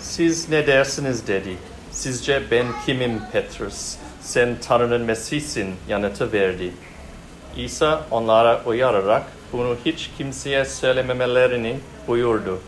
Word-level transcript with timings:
Siz 0.00 0.48
ne 0.48 0.66
dersiniz 0.66 1.26
dedi. 1.26 1.56
Sizce 1.90 2.42
ben 2.50 2.66
kimim 2.86 3.20
Petrus? 3.32 3.96
Sen 4.20 4.56
Tanrı'nın 4.68 5.00
Mesih'sin 5.00 5.74
yanıtı 5.88 6.32
verdi. 6.32 6.72
İsa 7.56 8.06
onlara 8.10 8.62
uyararak 8.64 9.22
bunu 9.52 9.76
hiç 9.84 10.10
kimseye 10.18 10.64
söylememelerini 10.64 11.76
buyurdu. 12.08 12.58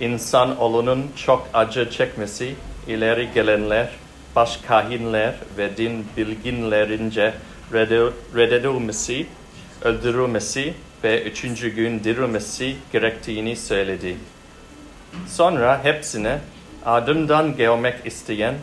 İnsan 0.00 0.60
olunun 0.60 1.06
çok 1.16 1.48
acı 1.54 1.90
çekmesi, 1.90 2.54
ileri 2.88 3.28
gelenler, 3.34 3.90
baş 4.36 4.56
kahinler 4.56 5.34
ve 5.58 5.76
din 5.76 6.06
bilginlerince 6.16 7.34
reddedilmesi, 7.72 9.26
öldürülmesi 9.82 10.74
ve 11.04 11.22
üçüncü 11.22 11.68
gün 11.68 12.04
dirilmesi 12.04 12.76
gerektiğini 12.92 13.56
söyledi. 13.56 14.16
Sonra 15.28 15.84
hepsine 15.84 16.38
ardımdan 16.86 17.56
gelmek 17.56 18.06
isteyen 18.06 18.54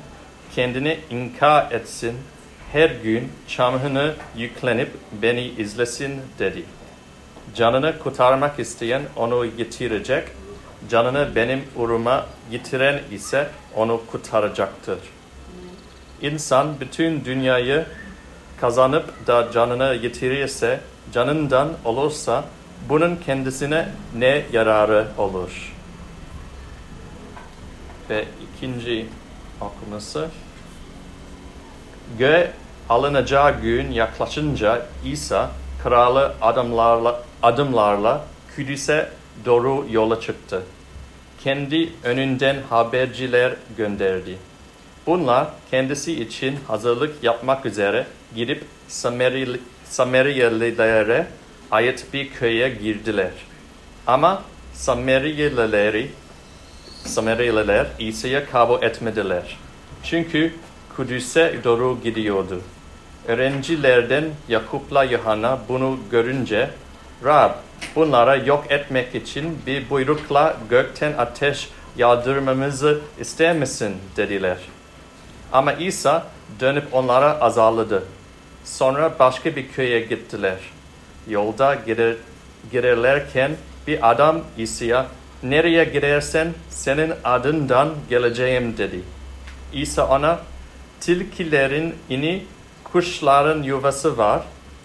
kendini 0.56 1.00
inkar 1.10 1.72
etsin, 1.72 2.18
her 2.74 2.90
gün 2.90 3.32
çamhını 3.48 4.14
yüklenip 4.38 4.90
beni 5.22 5.42
izlesin 5.42 6.22
dedi. 6.40 6.64
Canını 7.56 8.00
kurtarmak 8.00 8.60
isteyen 8.60 9.02
onu 9.16 9.46
yitirecek, 9.46 10.28
canını 10.90 11.36
benim 11.36 11.64
uğruma 11.76 12.26
yitiren 12.52 13.00
ise 13.12 13.48
onu 13.76 14.02
kurtaracaktır. 14.12 15.00
İnsan 16.22 16.80
bütün 16.80 17.26
dünyayı 17.26 17.86
kazanıp 18.62 19.28
da 19.28 19.52
canını 19.52 19.96
yitirirse, 20.02 20.80
canından 21.14 21.70
olursa 21.86 22.44
bunun 22.90 23.16
kendisine 23.16 23.90
ne 24.18 24.46
yararı 24.54 25.08
olur? 25.18 25.71
Ve 28.12 28.26
ikinci 28.56 29.06
okuması. 29.62 30.28
Göğe 32.20 32.52
alınacağı 32.90 33.62
gün 33.62 33.92
yaklaşınca 33.92 34.86
İsa 35.06 35.52
kralı 35.84 36.34
adımlarla, 36.42 37.24
adımlarla 37.44 38.26
Kudüs'e 38.56 39.10
doğru 39.46 39.86
yola 39.92 40.22
çıktı. 40.22 40.62
Kendi 41.44 41.90
önünden 42.04 42.56
haberciler 42.70 43.54
gönderdi. 43.78 44.38
Bunlar 45.06 45.48
kendisi 45.72 46.22
için 46.22 46.60
hazırlık 46.68 47.24
yapmak 47.24 47.66
üzere 47.66 48.08
gidip 48.36 48.64
Samerili, 48.88 49.60
Sameriyelilere 49.86 51.28
ait 51.72 52.06
bir 52.14 52.30
köye 52.30 52.70
girdiler. 52.70 53.32
Ama 54.08 54.44
Sameriyelileri 54.74 56.12
Samerililer 57.06 57.88
İsa'ya 58.00 58.46
kabul 58.50 58.84
etmediler. 58.84 59.58
Çünkü 60.04 60.54
Kudüs'e 60.96 61.56
doğru 61.64 61.98
gidiyordu. 62.04 62.62
Öğrencilerden 63.28 64.24
Yakup'la 64.48 65.04
Yohanna 65.04 65.60
bunu 65.70 66.00
görünce 66.12 66.70
Rab 67.26 67.52
bunlara 67.96 68.36
yok 68.36 68.66
etmek 68.70 69.16
için 69.16 69.60
bir 69.68 69.90
buyrukla 69.90 70.58
gökten 70.70 71.14
ateş 71.18 71.70
yağdırmamızı 71.98 73.00
ister 73.20 73.56
misin 73.56 73.96
dediler. 74.18 74.58
Ama 75.54 75.74
İsa 75.74 76.28
dönüp 76.60 76.84
onlara 76.92 77.42
azarladı. 77.42 78.04
Sonra 78.64 79.20
başka 79.20 79.56
bir 79.56 79.72
köye 79.72 80.00
gittiler. 80.00 80.58
Yolda 81.28 81.76
gider, 81.76 82.16
girerlerken 82.72 83.52
bir 83.88 84.12
adam 84.12 84.42
İsa'ya 84.58 85.06
nereye 85.44 85.84
gidersen 85.84 86.54
senin 86.70 87.14
adından 87.24 87.90
geleceğim 88.10 88.78
dedi. 88.78 89.00
İsa 89.74 90.08
ona 90.08 90.40
tilkilerin 91.00 91.96
ini 92.10 92.46
kuşların 92.84 93.64
yuvası 93.64 94.18
var 94.18 94.42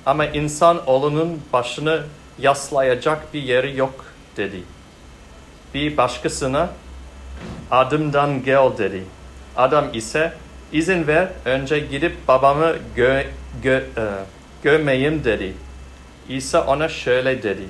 ama 0.07 0.25
insan 0.25 0.87
oğlunun 0.87 1.43
başını 1.53 2.03
yaslayacak 2.39 3.35
bir 3.35 3.43
yeri 3.43 3.77
yok 3.77 4.05
dedi. 4.37 4.63
Bir 5.75 5.97
başkasına 5.97 6.71
adımdan 7.71 8.45
gel 8.45 8.79
dedi. 8.79 9.03
Adam 9.57 9.87
ise 9.93 10.33
izin 10.73 11.07
ver 11.07 11.29
önce 11.45 11.79
gidip 11.79 12.29
babamı 12.29 12.77
gö, 12.97 13.23
gö, 13.63 13.77
e, 13.77 13.85
gömeyim 14.63 15.25
dedi. 15.25 15.53
İsa 16.29 16.65
ona 16.67 16.89
şöyle 16.89 17.43
dedi. 17.43 17.65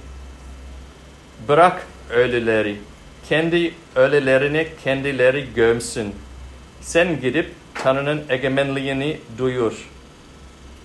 Bırak 1.48 1.86
ölüleri, 2.10 2.76
kendi 3.28 3.74
ölülerini 3.96 4.66
kendileri 4.84 5.54
gömsün. 5.54 6.14
Sen 6.80 7.20
gidip 7.20 7.50
Tanrı'nın 7.74 8.22
egemenliğini 8.28 9.18
duyur. 9.38 9.88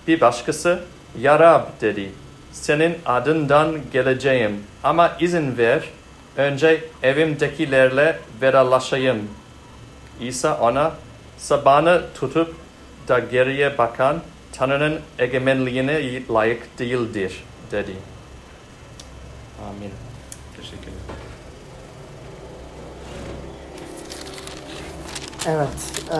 Bir 0.08 0.20
başkası, 0.20 0.80
Ya 1.20 1.38
Rab 1.38 1.64
dedi, 1.80 2.10
senin 2.52 2.98
adından 3.06 3.76
geleceğim 3.92 4.60
ama 4.82 5.16
izin 5.20 5.58
ver, 5.58 5.82
önce 6.36 6.84
evimdekilerle 7.02 8.18
vedalaşayım. 8.42 9.18
İsa 10.20 10.58
ona, 10.58 10.92
sabanı 11.38 12.02
tutup 12.14 12.54
da 13.08 13.18
geriye 13.18 13.78
bakan 13.78 14.20
Tanrı'nın 14.52 15.00
egemenliğine 15.18 16.22
layık 16.30 16.78
değildir 16.78 17.44
dedi. 17.70 17.92
Amin. 19.68 20.11
Teşekkürler. 20.72 20.98
Evet. 25.46 25.68
E, 26.12 26.18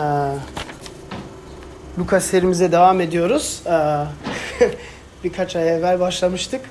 Lukas 1.99 2.25
serimize 2.25 2.71
devam 2.71 3.01
ediyoruz. 3.01 3.61
E, 3.65 3.71
birkaç 5.23 5.55
ay 5.55 5.69
evvel 5.69 5.99
başlamıştık. 5.99 6.61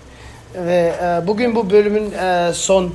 Ve 0.55 0.95
e, 1.03 1.27
bugün 1.27 1.55
bu 1.55 1.71
bölümün 1.71 2.13
e, 2.13 2.51
son, 2.55 2.95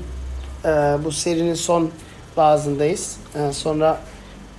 e, 0.66 0.68
bu 1.04 1.12
serinin 1.12 1.54
son 1.54 1.92
bazındayız. 2.38 3.18
E, 3.36 3.54
sonra 3.54 4.00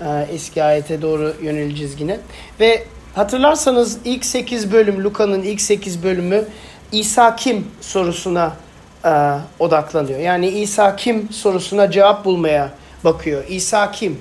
e, 0.00 0.26
eski 0.32 0.62
ayete 0.62 1.02
doğru 1.02 1.34
yöneleceğiz 1.42 2.00
yine. 2.00 2.20
Ve 2.60 2.84
hatırlarsanız 3.14 3.98
ilk 4.04 4.24
8 4.24 4.72
bölüm, 4.72 5.04
Luka'nın 5.04 5.42
ilk 5.42 5.60
8 5.60 6.02
bölümü 6.02 6.44
İsa 6.92 7.36
kim 7.36 7.66
sorusuna 7.80 8.56
e, 9.04 9.10
odaklanıyor. 9.58 10.18
Yani 10.18 10.48
İsa 10.48 10.96
kim 10.96 11.32
sorusuna 11.32 11.90
cevap 11.90 12.24
bulmaya 12.24 12.70
bakıyor. 13.04 13.44
İsa 13.48 13.90
kim? 13.90 14.18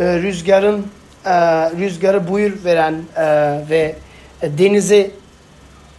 E, 0.00 0.04
rüzgarın 0.04 0.86
e, 1.24 1.30
rüzgarı 1.70 2.28
buyur 2.28 2.64
veren 2.64 2.94
e, 3.16 3.24
ve 3.70 3.96
denizi 4.42 5.10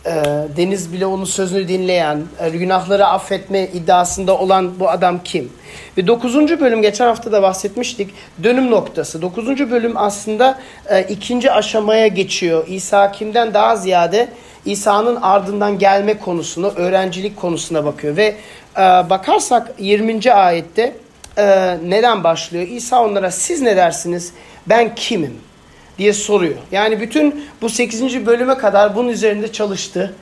e, 0.06 0.12
deniz 0.58 0.94
bile 0.94 1.06
onun 1.06 1.26
sözünü 1.26 1.68
dinleyen, 1.68 2.22
e, 2.40 2.50
günahları 2.50 3.08
affetme 3.08 3.68
iddiasında 3.74 4.38
olan 4.38 4.80
bu 4.80 4.90
adam 4.90 5.24
kim? 5.24 5.52
Ve 5.98 6.08
9. 6.08 6.36
bölüm 6.36 6.82
geçen 6.82 7.06
hafta 7.06 7.32
da 7.32 7.42
bahsetmiştik. 7.42 8.10
Dönüm 8.44 8.72
noktası. 8.72 9.22
9. 9.22 9.72
bölüm 9.72 9.98
aslında 9.98 10.60
e, 10.90 11.02
ikinci 11.04 11.52
aşamaya 11.52 12.08
geçiyor. 12.08 12.68
İsa 12.68 13.12
kimden 13.12 13.54
daha 13.54 13.76
ziyade 13.76 14.30
İsa'nın 14.66 15.16
ardından 15.16 15.80
gelme 15.80 16.18
konusunu, 16.18 16.68
öğrencilik 16.76 17.38
konusuna 17.38 17.86
bakıyor. 17.86 18.18
Ve 18.18 18.36
e, 18.78 18.80
bakarsak 18.82 19.72
20. 19.80 20.34
ayette 20.34 20.96
e, 21.38 21.78
neden 21.86 22.24
başlıyor? 22.24 22.68
İsa 22.68 23.04
onlara 23.04 23.32
siz 23.32 23.62
ne 23.62 23.76
dersiniz? 23.76 24.34
Ben 24.68 24.96
kimim? 24.96 25.38
diye 25.98 26.14
soruyor. 26.14 26.56
Yani 26.72 27.02
bütün 27.02 27.46
bu 27.62 27.70
8. 27.70 28.26
bölüme 28.26 28.58
kadar 28.58 28.96
bunun 28.96 29.10
üzerinde 29.10 29.52
çalıştı. 29.52 30.16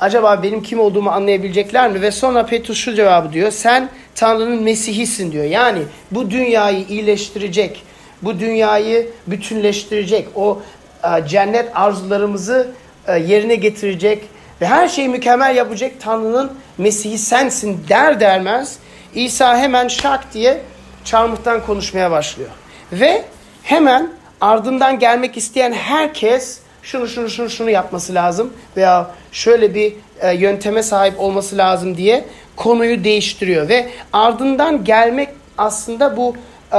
Acaba 0.00 0.42
benim 0.42 0.62
kim 0.62 0.80
olduğumu 0.80 1.10
anlayabilecekler 1.10 1.90
mi? 1.90 2.02
Ve 2.02 2.10
sonra 2.10 2.46
Petrus 2.46 2.78
şu 2.78 2.94
cevabı 2.94 3.32
diyor. 3.32 3.50
Sen 3.50 3.88
Tanrı'nın 4.14 4.62
Mesih'isin 4.62 5.32
diyor. 5.32 5.44
Yani 5.44 5.78
bu 6.10 6.30
dünyayı 6.30 6.84
iyileştirecek, 6.88 7.82
bu 8.22 8.40
dünyayı 8.40 9.08
bütünleştirecek, 9.26 10.28
o 10.34 10.62
e, 11.04 11.28
cennet 11.28 11.70
arzularımızı 11.74 12.68
yerine 13.12 13.54
getirecek 13.54 14.22
ve 14.60 14.66
her 14.66 14.88
şeyi 14.88 15.08
mükemmel 15.08 15.56
yapacak 15.56 15.92
Tanrı'nın 16.00 16.52
Mesih'i 16.78 17.18
sensin 17.18 17.84
der 17.88 18.20
dermez 18.20 18.78
İsa 19.14 19.58
hemen 19.58 19.88
şak 19.88 20.34
diye 20.34 20.60
çarmıhtan 21.04 21.66
konuşmaya 21.66 22.10
başlıyor. 22.10 22.50
Ve 22.92 23.24
hemen 23.62 24.10
ardından 24.40 24.98
gelmek 24.98 25.36
isteyen 25.36 25.72
herkes 25.72 26.58
şunu 26.82 27.08
şunu 27.08 27.30
şunu 27.30 27.50
şunu 27.50 27.70
yapması 27.70 28.14
lazım 28.14 28.52
veya 28.76 29.10
şöyle 29.32 29.74
bir 29.74 29.92
e, 30.20 30.34
yönteme 30.34 30.82
sahip 30.82 31.20
olması 31.20 31.56
lazım 31.56 31.96
diye 31.96 32.24
konuyu 32.56 33.04
değiştiriyor 33.04 33.68
ve 33.68 33.88
ardından 34.12 34.84
gelmek 34.84 35.28
aslında 35.58 36.16
bu 36.16 36.36
e, 36.72 36.78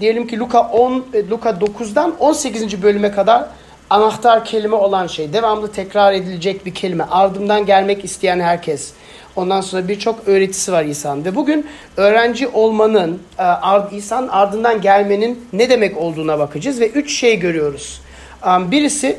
diyelim 0.00 0.26
ki 0.26 0.38
Luka 0.38 0.60
10 0.60 1.06
e, 1.14 1.28
Luka 1.28 1.50
9'dan 1.50 2.14
18. 2.18 2.82
bölüme 2.82 3.12
kadar 3.12 3.46
anahtar 3.90 4.44
kelime 4.44 4.76
olan 4.76 5.06
şey 5.06 5.32
devamlı 5.32 5.72
tekrar 5.72 6.12
edilecek 6.12 6.66
bir 6.66 6.74
kelime 6.74 7.04
ardından 7.04 7.66
gelmek 7.66 8.04
isteyen 8.04 8.40
herkes 8.40 8.92
Ondan 9.38 9.60
sonra 9.60 9.88
birçok 9.88 10.28
öğretisi 10.28 10.72
var 10.72 10.84
İsa'nın. 10.84 11.24
Ve 11.24 11.34
bugün 11.34 11.66
öğrenci 11.96 12.48
olmanın, 12.48 13.22
e, 13.38 13.96
İsa'nın 13.96 14.28
ardından 14.28 14.80
gelmenin 14.80 15.48
ne 15.52 15.70
demek 15.70 15.96
olduğuna 15.96 16.38
bakacağız. 16.38 16.80
Ve 16.80 16.88
üç 16.88 17.18
şey 17.18 17.38
görüyoruz. 17.38 18.00
Birisi 18.46 19.18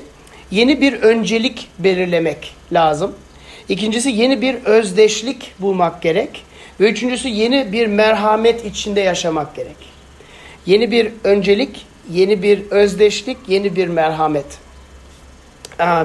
yeni 0.51 0.81
bir 0.81 0.93
öncelik 0.93 1.67
belirlemek 1.79 2.55
lazım. 2.73 3.15
İkincisi 3.69 4.09
yeni 4.09 4.41
bir 4.41 4.55
özdeşlik 4.55 5.53
bulmak 5.59 6.01
gerek. 6.01 6.43
Ve 6.79 6.89
üçüncüsü 6.89 7.27
yeni 7.27 7.71
bir 7.71 7.87
merhamet 7.87 8.65
içinde 8.65 9.01
yaşamak 9.01 9.55
gerek. 9.55 9.77
Yeni 10.65 10.91
bir 10.91 11.11
öncelik, 11.23 11.85
yeni 12.13 12.43
bir 12.43 12.71
özdeşlik, 12.71 13.37
yeni 13.47 13.75
bir 13.75 13.87
merhamet. 13.87 14.45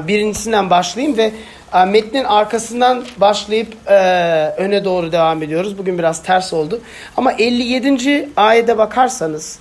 Birincisinden 0.08 0.70
başlayayım 0.70 1.16
ve 1.16 1.32
metnin 1.86 2.24
arkasından 2.24 3.04
başlayıp 3.16 3.88
öne 4.56 4.84
doğru 4.84 5.12
devam 5.12 5.42
ediyoruz. 5.42 5.78
Bugün 5.78 5.98
biraz 5.98 6.22
ters 6.22 6.52
oldu. 6.52 6.80
Ama 7.16 7.32
57. 7.32 8.28
ayete 8.36 8.78
bakarsanız 8.78 9.58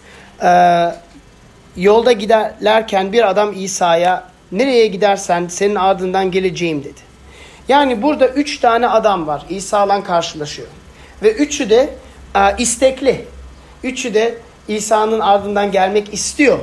yolda 1.78 2.12
giderlerken 2.12 3.14
bir 3.14 3.30
adam 3.30 3.54
İsa'ya 3.56 4.24
nereye 4.52 4.88
gidersen 4.88 5.48
senin 5.48 5.76
ardından 5.76 6.32
geleceğim 6.32 6.84
dedi. 6.84 7.14
Yani 7.68 8.02
burada 8.02 8.28
üç 8.28 8.60
tane 8.60 8.88
adam 8.88 9.28
var 9.28 9.46
İsa'la 9.50 10.04
karşılaşıyor. 10.04 10.68
Ve 11.24 11.32
üçü 11.32 11.70
de 11.70 11.90
istekli. 12.58 13.26
Üçü 13.84 14.14
de 14.14 14.36
İsa'nın 14.68 15.20
ardından 15.20 15.72
gelmek 15.72 16.14
istiyor. 16.14 16.60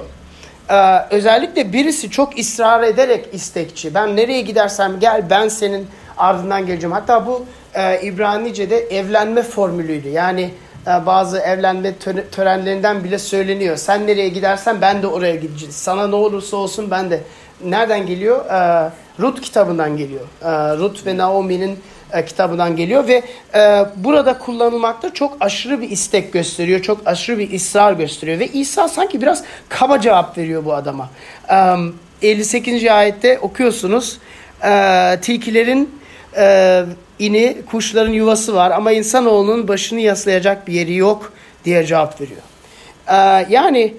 E, 0.71 0.99
özellikle 1.11 1.73
birisi 1.73 2.11
çok 2.11 2.39
ısrar 2.39 2.83
ederek 2.83 3.29
istekçi. 3.33 3.95
Ben 3.95 4.17
nereye 4.17 4.41
gidersem 4.41 5.01
gel 5.01 5.31
ben 5.31 5.49
senin 5.49 5.87
ardından 6.19 6.67
geleceğim. 6.67 6.93
Hatta 6.93 7.27
bu 7.27 7.45
e, 7.75 8.01
İbranice'de 8.03 8.79
evlenme 8.79 9.43
formülüydü. 9.43 10.09
Yani 10.09 10.51
e, 10.87 11.07
bazı 11.07 11.39
evlenme 11.39 11.95
törenlerinden 12.33 13.05
bile 13.05 13.19
söyleniyor. 13.19 13.77
Sen 13.77 14.07
nereye 14.07 14.29
gidersen 14.29 14.81
ben 14.81 15.03
de 15.03 15.07
oraya 15.07 15.35
gideceğim. 15.35 15.73
Sana 15.73 16.07
ne 16.09 16.15
olursa 16.15 16.57
olsun 16.57 16.91
ben 16.91 17.11
de. 17.11 17.21
Nereden 17.65 18.07
geliyor? 18.07 18.47
E, 18.47 18.91
Rut 19.21 19.41
kitabından 19.41 19.97
geliyor. 19.97 20.25
E, 20.43 20.77
Rut 20.77 21.07
ve 21.07 21.17
Naomi'nin 21.17 21.79
e, 22.13 22.25
kitabından 22.25 22.77
geliyor 22.77 23.09
ve 23.09 23.23
e, 23.55 23.87
burada 23.97 24.39
kullanılmakta 24.39 25.15
çok 25.15 25.37
aşırı 25.41 25.81
bir 25.81 25.91
istek 25.91 26.33
gösteriyor. 26.33 26.83
Çok 26.83 27.01
aşırı 27.07 27.39
bir 27.39 27.53
ısrar 27.55 27.93
gösteriyor 27.93 28.39
ve 28.39 28.47
İsa 28.47 28.89
sanki 28.89 29.23
biraz 29.23 29.45
kaba 29.69 30.01
cevap 30.01 30.39
veriyor 30.39 30.65
bu 30.65 30.75
adama. 30.75 31.11
E, 32.23 32.29
58. 32.29 32.87
ayette 32.87 33.39
okuyorsunuz. 33.39 34.19
E, 34.65 35.19
tilkilerin 35.23 36.01
e, 36.37 36.83
ini, 37.19 37.57
kuşların 37.71 38.13
yuvası 38.13 38.55
var 38.55 38.71
ama 38.71 38.93
insanoğlunun 38.93 39.69
başını 39.69 40.01
yaslayacak 40.01 40.69
bir 40.69 40.73
yeri 40.73 40.95
yok 40.95 41.33
diye 41.65 41.87
cevap 41.87 42.21
veriyor. 42.21 42.41
E, 43.09 43.47
yani 43.51 43.95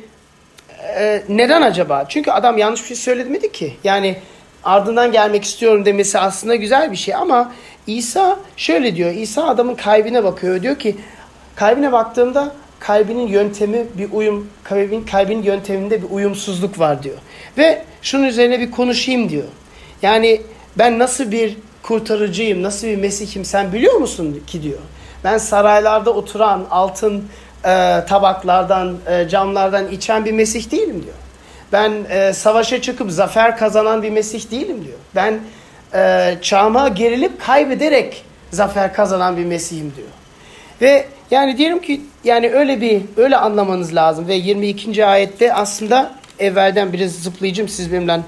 e, 1.00 1.24
neden 1.30 1.62
acaba? 1.62 2.06
Çünkü 2.10 2.32
adam 2.32 2.58
yanlış 2.58 2.82
bir 2.82 2.88
şey 2.88 2.98
söylemedi 2.98 3.52
ki. 3.52 3.74
Yani 3.84 4.16
ardından 4.64 5.12
gelmek 5.12 5.44
istiyorum 5.44 5.86
demesi 5.86 6.20
aslında 6.20 6.56
güzel 6.56 6.92
bir 6.92 6.98
şey 6.98 7.16
ama 7.16 7.52
İsa 7.88 8.40
şöyle 8.58 8.96
diyor. 8.96 9.12
İsa 9.12 9.48
adamın 9.48 9.76
kalbine 9.76 10.24
bakıyor. 10.24 10.62
Diyor 10.62 10.80
ki 10.80 10.96
kalbine 11.56 11.92
baktığımda 11.92 12.52
kalbinin 12.80 13.28
yöntemi 13.28 13.86
bir 13.98 14.12
uyum, 14.12 14.48
kalbin, 14.64 15.04
kalbinin 15.04 15.44
yönteminde 15.44 16.04
bir 16.04 16.10
uyumsuzluk 16.10 16.80
var 16.80 17.04
diyor. 17.04 17.18
Ve 17.58 17.82
şunun 18.02 18.24
üzerine 18.24 18.60
bir 18.60 18.72
konuşayım 18.72 19.30
diyor. 19.30 19.48
Yani 20.02 20.42
ben 20.78 21.00
nasıl 21.00 21.32
bir 21.32 21.58
kurtarıcıyım, 21.84 22.64
nasıl 22.64 22.88
bir 22.88 22.96
Mesih'im 22.96 23.46
sen 23.46 23.74
biliyor 23.74 23.94
musun 23.94 24.44
ki 24.48 24.64
diyor. 24.64 24.80
Ben 25.24 25.38
saraylarda 25.38 26.12
oturan 26.14 26.66
altın 26.72 27.24
e, 27.66 28.00
tabaklardan, 28.10 28.98
e, 29.08 29.30
camlardan 29.30 29.88
içen 29.88 30.26
bir 30.26 30.32
Mesih 30.32 30.72
değilim 30.72 31.04
diyor. 31.04 31.16
Ben 31.72 31.92
e, 32.10 32.34
savaşa 32.34 32.82
çıkıp 32.82 33.12
zafer 33.12 33.58
kazanan 33.58 34.04
bir 34.04 34.10
Mesih 34.10 34.52
değilim 34.52 34.86
diyor. 34.86 34.98
Ben 35.16 35.40
e, 35.94 36.36
çağıma 36.42 36.88
gerilip 36.88 37.42
kaybederek 37.46 38.24
zafer 38.52 38.94
kazanan 38.94 39.38
bir 39.38 39.46
Mesih'im 39.46 39.94
diyor. 39.96 40.08
Ve 40.82 41.06
yani 41.32 41.58
diyelim 41.58 41.82
ki 41.82 42.02
yani 42.24 42.50
öyle 42.50 42.82
bir 42.82 43.02
öyle 43.18 43.38
anlamanız 43.38 43.96
lazım 43.96 44.28
ve 44.28 44.34
22. 44.34 45.06
ayette 45.06 45.54
aslında 45.54 46.12
evvelden 46.40 46.94
biraz 46.94 47.12
zıplayacağım 47.12 47.70
siz 47.70 47.92
benimle 47.92 48.20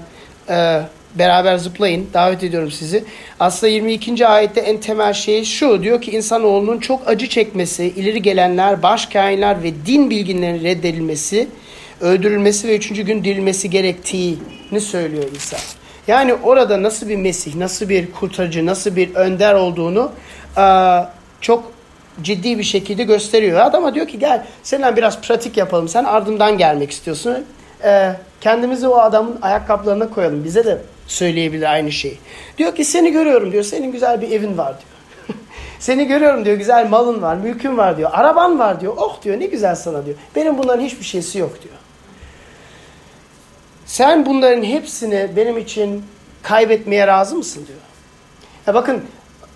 e, 0.48 0.80
beraber 1.14 1.56
zıplayın 1.56 2.06
davet 2.14 2.44
ediyorum 2.44 2.70
sizi. 2.70 3.04
Aslında 3.40 3.72
22. 3.72 4.26
ayette 4.26 4.60
en 4.60 4.80
temel 4.80 5.12
şey 5.12 5.44
şu 5.44 5.82
diyor 5.82 6.02
ki 6.02 6.10
insanoğlunun 6.10 6.78
çok 6.78 7.08
acı 7.08 7.28
çekmesi, 7.28 7.84
ileri 7.84 8.22
gelenler, 8.22 8.82
baş 8.82 9.08
ve 9.14 9.72
din 9.86 10.10
bilginlerinin 10.10 10.64
reddedilmesi, 10.64 11.48
öldürülmesi 12.00 12.68
ve 12.68 12.76
üçüncü 12.76 13.02
gün 13.02 13.24
dirilmesi 13.24 13.70
gerektiğini 13.70 14.80
söylüyor 14.80 15.24
İsa. 15.36 15.56
Yani 16.06 16.34
orada 16.34 16.82
nasıl 16.82 17.08
bir 17.08 17.16
Mesih, 17.16 17.54
nasıl 17.54 17.88
bir 17.88 18.12
kurtarıcı, 18.12 18.66
nasıl 18.66 18.96
bir 18.96 19.14
önder 19.14 19.54
olduğunu 19.54 20.12
çok 21.40 21.72
ciddi 22.22 22.58
bir 22.58 22.64
şekilde 22.64 23.02
gösteriyor. 23.04 23.60
Adama 23.60 23.94
diyor 23.94 24.08
ki 24.08 24.18
gel 24.18 24.44
seninle 24.62 24.96
biraz 24.96 25.20
pratik 25.20 25.56
yapalım. 25.56 25.88
Sen 25.88 26.04
ardından 26.04 26.58
gelmek 26.58 26.90
istiyorsun. 26.90 27.44
Kendimizi 28.40 28.88
o 28.88 28.98
adamın 28.98 29.38
ayakkabılarına 29.42 30.10
koyalım. 30.10 30.44
Bize 30.44 30.64
de 30.64 30.78
söyleyebilir 31.06 31.72
aynı 31.72 31.92
şeyi. 31.92 32.18
Diyor 32.58 32.74
ki 32.74 32.84
seni 32.84 33.12
görüyorum 33.12 33.52
diyor. 33.52 33.64
Senin 33.64 33.92
güzel 33.92 34.22
bir 34.22 34.30
evin 34.30 34.58
var 34.58 34.74
diyor. 34.78 35.38
seni 35.78 36.06
görüyorum 36.06 36.44
diyor. 36.44 36.56
Güzel 36.56 36.88
malın 36.88 37.22
var, 37.22 37.36
mülkün 37.36 37.76
var 37.76 37.96
diyor. 37.96 38.10
Araban 38.12 38.58
var 38.58 38.80
diyor. 38.80 38.94
Oh 38.96 39.22
diyor 39.22 39.40
ne 39.40 39.46
güzel 39.46 39.74
sana 39.74 40.06
diyor. 40.06 40.16
Benim 40.36 40.58
bunların 40.58 40.84
hiçbir 40.84 41.04
şeysi 41.04 41.38
yok 41.38 41.62
diyor. 41.62 41.74
Sen 43.94 44.26
bunların 44.26 44.62
hepsini 44.62 45.28
benim 45.36 45.58
için 45.58 46.04
kaybetmeye 46.42 47.06
razı 47.06 47.36
mısın 47.36 47.66
diyor. 47.66 47.78
Ya 48.66 48.74
bakın 48.74 49.04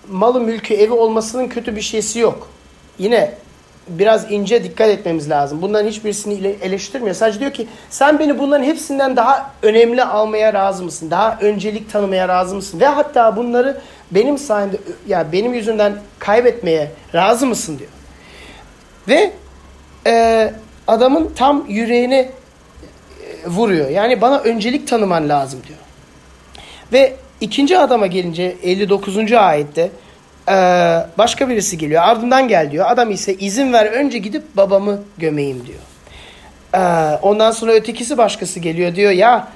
malı 0.09 0.41
mülkü 0.41 0.73
evi 0.73 0.93
olmasının 0.93 1.47
kötü 1.47 1.75
bir 1.75 1.81
şeysi 1.81 2.19
yok. 2.19 2.47
Yine 2.99 3.33
biraz 3.87 4.31
ince 4.31 4.63
dikkat 4.63 4.89
etmemiz 4.89 5.29
lazım. 5.29 5.61
Bunların 5.61 5.89
hiçbirisini 5.89 6.55
eleştirmiyor. 6.61 7.15
Sadece 7.15 7.39
diyor 7.39 7.53
ki 7.53 7.67
sen 7.89 8.19
beni 8.19 8.39
bunların 8.39 8.63
hepsinden 8.63 9.15
daha 9.15 9.51
önemli 9.61 10.03
almaya 10.03 10.53
razı 10.53 10.83
mısın? 10.83 11.11
Daha 11.11 11.37
öncelik 11.41 11.91
tanımaya 11.91 12.27
razı 12.27 12.55
mısın? 12.55 12.79
Ve 12.79 12.85
hatta 12.85 13.35
bunları 13.35 13.81
benim 14.11 14.37
sayemde 14.37 14.75
ya 14.75 14.81
yani 15.07 15.31
benim 15.31 15.53
yüzünden 15.53 15.93
kaybetmeye 16.19 16.91
razı 17.15 17.45
mısın 17.45 17.79
diyor. 17.79 17.91
Ve 19.07 19.33
e, 20.07 20.53
adamın 20.87 21.31
tam 21.35 21.65
yüreğine 21.67 22.38
vuruyor. 23.45 23.89
Yani 23.89 24.21
bana 24.21 24.39
öncelik 24.39 24.87
tanıman 24.87 25.29
lazım 25.29 25.59
diyor. 25.67 25.79
Ve 26.93 27.15
ikinci 27.41 27.77
adama 27.77 28.07
gelince 28.07 28.55
59. 28.63 29.33
ayette 29.33 29.91
başka 31.17 31.49
birisi 31.49 31.77
geliyor. 31.77 32.01
Ardından 32.03 32.47
gel 32.47 32.71
diyor. 32.71 32.85
Adam 32.89 33.11
ise 33.11 33.33
izin 33.33 33.73
ver 33.73 33.85
önce 33.85 34.17
gidip 34.17 34.57
babamı 34.57 35.01
gömeyim 35.17 35.63
diyor. 35.67 35.79
Ondan 37.21 37.51
sonra 37.51 37.71
ötekisi 37.71 38.17
başkası 38.17 38.59
geliyor 38.59 38.95
diyor 38.95 39.11
ya 39.11 39.47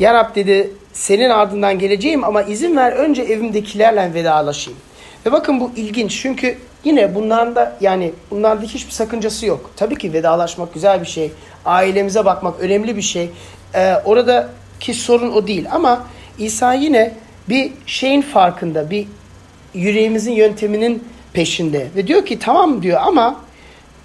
Rab 0.00 0.34
dedi 0.34 0.70
senin 0.92 1.30
ardından 1.30 1.78
geleceğim 1.78 2.24
ama 2.24 2.42
izin 2.42 2.76
ver 2.76 2.92
önce 2.92 3.22
evimdekilerle 3.22 4.14
vedalaşayım. 4.14 4.80
Ve 5.26 5.32
bakın 5.32 5.60
bu 5.60 5.72
ilginç 5.76 6.20
çünkü 6.22 6.58
Yine 6.84 7.14
bunlarda 7.14 7.76
yani 7.80 8.12
bunlarda 8.30 8.62
hiçbir 8.62 8.92
sakıncası 8.92 9.46
yok. 9.46 9.70
Tabii 9.76 9.98
ki 9.98 10.12
vedalaşmak 10.12 10.74
güzel 10.74 11.00
bir 11.00 11.06
şey. 11.06 11.32
Ailemize 11.64 12.24
bakmak 12.24 12.60
önemli 12.60 12.96
bir 12.96 13.02
şey. 13.02 13.30
Ee, 13.74 13.94
oradaki 14.04 14.94
sorun 14.94 15.32
o 15.32 15.46
değil. 15.46 15.66
Ama 15.72 16.06
İsa 16.38 16.72
yine 16.72 17.14
bir 17.48 17.72
şeyin 17.86 18.22
farkında. 18.22 18.90
Bir 18.90 19.06
yüreğimizin 19.74 20.32
yönteminin 20.32 21.04
peşinde. 21.32 21.88
Ve 21.96 22.06
diyor 22.06 22.26
ki 22.26 22.38
tamam 22.38 22.82
diyor 22.82 23.00
ama 23.04 23.36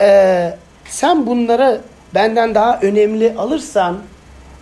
e, 0.01 0.57
sen 0.85 1.27
bunları 1.27 1.81
benden 2.13 2.55
daha 2.55 2.79
önemli 2.79 3.33
alırsan 3.37 3.97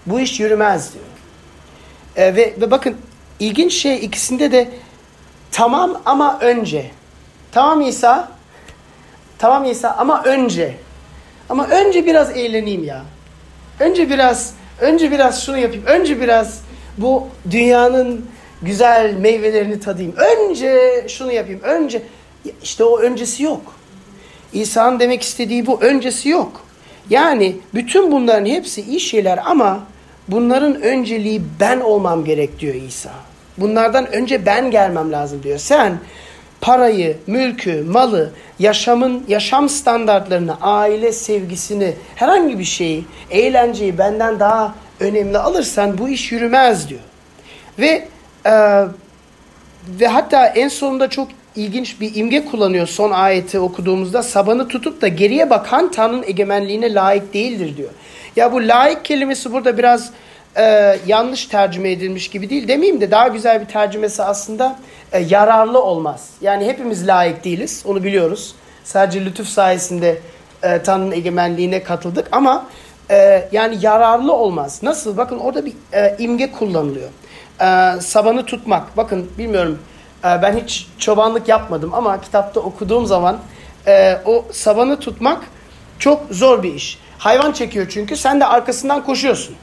bu 0.05 0.19
iş 0.19 0.39
yürümez 0.39 0.93
diyor. 0.93 1.05
E, 2.15 2.35
ve, 2.35 2.53
ve 2.61 2.71
bakın 2.71 2.95
ilginç 3.39 3.73
şey 3.73 4.05
ikisinde 4.05 4.51
de 4.51 4.69
tamam 5.51 6.01
ama 6.05 6.39
önce. 6.39 6.91
Tamam 7.53 7.81
İsa. 7.81 8.31
Tamam 9.37 9.65
İsa 9.65 9.91
ama 9.91 10.23
önce. 10.23 10.75
Ama 11.49 11.67
önce 11.67 12.05
biraz 12.05 12.37
eğleneyim 12.37 12.83
ya. 12.83 13.01
Önce 13.79 14.09
biraz 14.09 14.53
önce 14.79 15.11
biraz 15.11 15.45
şunu 15.45 15.57
yapayım. 15.57 15.85
Önce 15.85 16.21
biraz 16.21 16.61
bu 16.97 17.27
dünyanın 17.51 18.25
güzel 18.61 19.13
meyvelerini 19.13 19.79
tadayım. 19.79 20.13
Önce 20.15 21.05
şunu 21.07 21.31
yapayım. 21.31 21.61
Önce 21.63 22.01
işte 22.63 22.83
o 22.83 22.99
öncesi 22.99 23.43
yok. 23.43 23.61
İsa'nın 24.53 24.99
demek 24.99 25.21
istediği 25.21 25.65
bu 25.65 25.81
öncesi 25.81 26.29
yok. 26.29 26.61
Yani 27.09 27.55
bütün 27.73 28.11
bunların 28.11 28.45
hepsi 28.45 28.81
iyi 28.81 28.99
şeyler 28.99 29.39
ama 29.45 29.79
bunların 30.27 30.81
önceliği 30.81 31.41
ben 31.59 31.79
olmam 31.79 32.25
gerek 32.25 32.59
diyor 32.59 32.75
İsa. 32.75 33.11
Bunlardan 33.57 34.13
önce 34.13 34.45
ben 34.45 34.71
gelmem 34.71 35.11
lazım 35.11 35.43
diyor. 35.43 35.57
Sen 35.57 35.97
parayı, 36.63 37.17
mülkü, 37.27 37.83
malı, 37.83 38.31
yaşamın 38.59 39.23
yaşam 39.27 39.69
standartlarını, 39.69 40.57
aile 40.61 41.11
sevgisini, 41.11 41.93
herhangi 42.15 42.59
bir 42.59 42.63
şeyi, 42.63 43.05
eğlenceyi 43.31 43.97
benden 43.97 44.39
daha 44.39 44.75
önemli 44.99 45.37
alırsan 45.37 45.97
bu 45.97 46.09
iş 46.09 46.31
yürümez 46.31 46.89
diyor. 46.89 47.01
Ve 47.79 48.07
e, 48.45 48.53
ve 49.99 50.07
hatta 50.07 50.47
en 50.47 50.67
sonunda 50.67 51.09
çok 51.09 51.27
ilginç 51.55 52.01
bir 52.01 52.15
imge 52.15 52.45
kullanıyor 52.45 52.87
son 52.87 53.11
ayeti 53.11 53.59
okuduğumuzda. 53.59 54.23
Sabanı 54.23 54.67
tutup 54.67 55.01
da 55.01 55.07
geriye 55.07 55.49
bakan 55.49 55.91
Tanrı'nın 55.91 56.23
egemenliğine 56.23 56.93
layık 56.93 57.33
değildir 57.33 57.77
diyor. 57.77 57.89
Ya 58.35 58.53
bu 58.53 58.67
layık 58.67 59.05
kelimesi 59.05 59.53
burada 59.53 59.77
biraz 59.77 60.11
e, 60.57 60.97
yanlış 61.07 61.45
tercüme 61.45 61.91
edilmiş 61.91 62.29
gibi 62.29 62.49
değil 62.49 62.67
demeyeyim 62.67 63.01
de 63.01 63.11
daha 63.11 63.27
güzel 63.27 63.61
bir 63.61 63.65
tercümesi 63.65 64.23
aslında 64.23 64.79
e, 65.11 65.19
yararlı 65.19 65.83
olmaz. 65.83 66.29
Yani 66.41 66.65
hepimiz 66.65 67.07
layık 67.07 67.43
değiliz 67.43 67.83
onu 67.87 68.03
biliyoruz. 68.03 68.55
Sadece 68.83 69.25
lütuf 69.25 69.47
sayesinde 69.47 70.17
e, 70.63 70.81
Tanrı'nın 70.81 71.11
egemenliğine 71.11 71.83
katıldık 71.83 72.27
ama 72.31 72.65
e, 73.11 73.49
yani 73.51 73.77
yararlı 73.81 74.33
olmaz. 74.33 74.79
Nasıl? 74.83 75.17
Bakın 75.17 75.39
orada 75.39 75.65
bir 75.65 75.73
e, 75.93 76.15
imge 76.19 76.51
kullanılıyor. 76.51 77.09
E, 77.61 78.01
sabanı 78.01 78.45
tutmak. 78.45 78.97
Bakın 78.97 79.31
bilmiyorum 79.37 79.79
e, 80.23 80.41
ben 80.41 80.57
hiç 80.57 80.87
çobanlık 80.97 81.47
yapmadım 81.47 81.93
ama 81.93 82.21
kitapta 82.21 82.59
okuduğum 82.59 83.05
zaman 83.05 83.37
e, 83.87 84.17
o 84.25 84.45
sabanı 84.51 84.99
tutmak 84.99 85.41
çok 85.99 86.23
zor 86.31 86.63
bir 86.63 86.73
iş. 86.73 86.99
Hayvan 87.17 87.51
çekiyor 87.51 87.85
çünkü 87.89 88.15
sen 88.15 88.39
de 88.39 88.45
arkasından 88.45 89.03
koşuyorsun. 89.03 89.55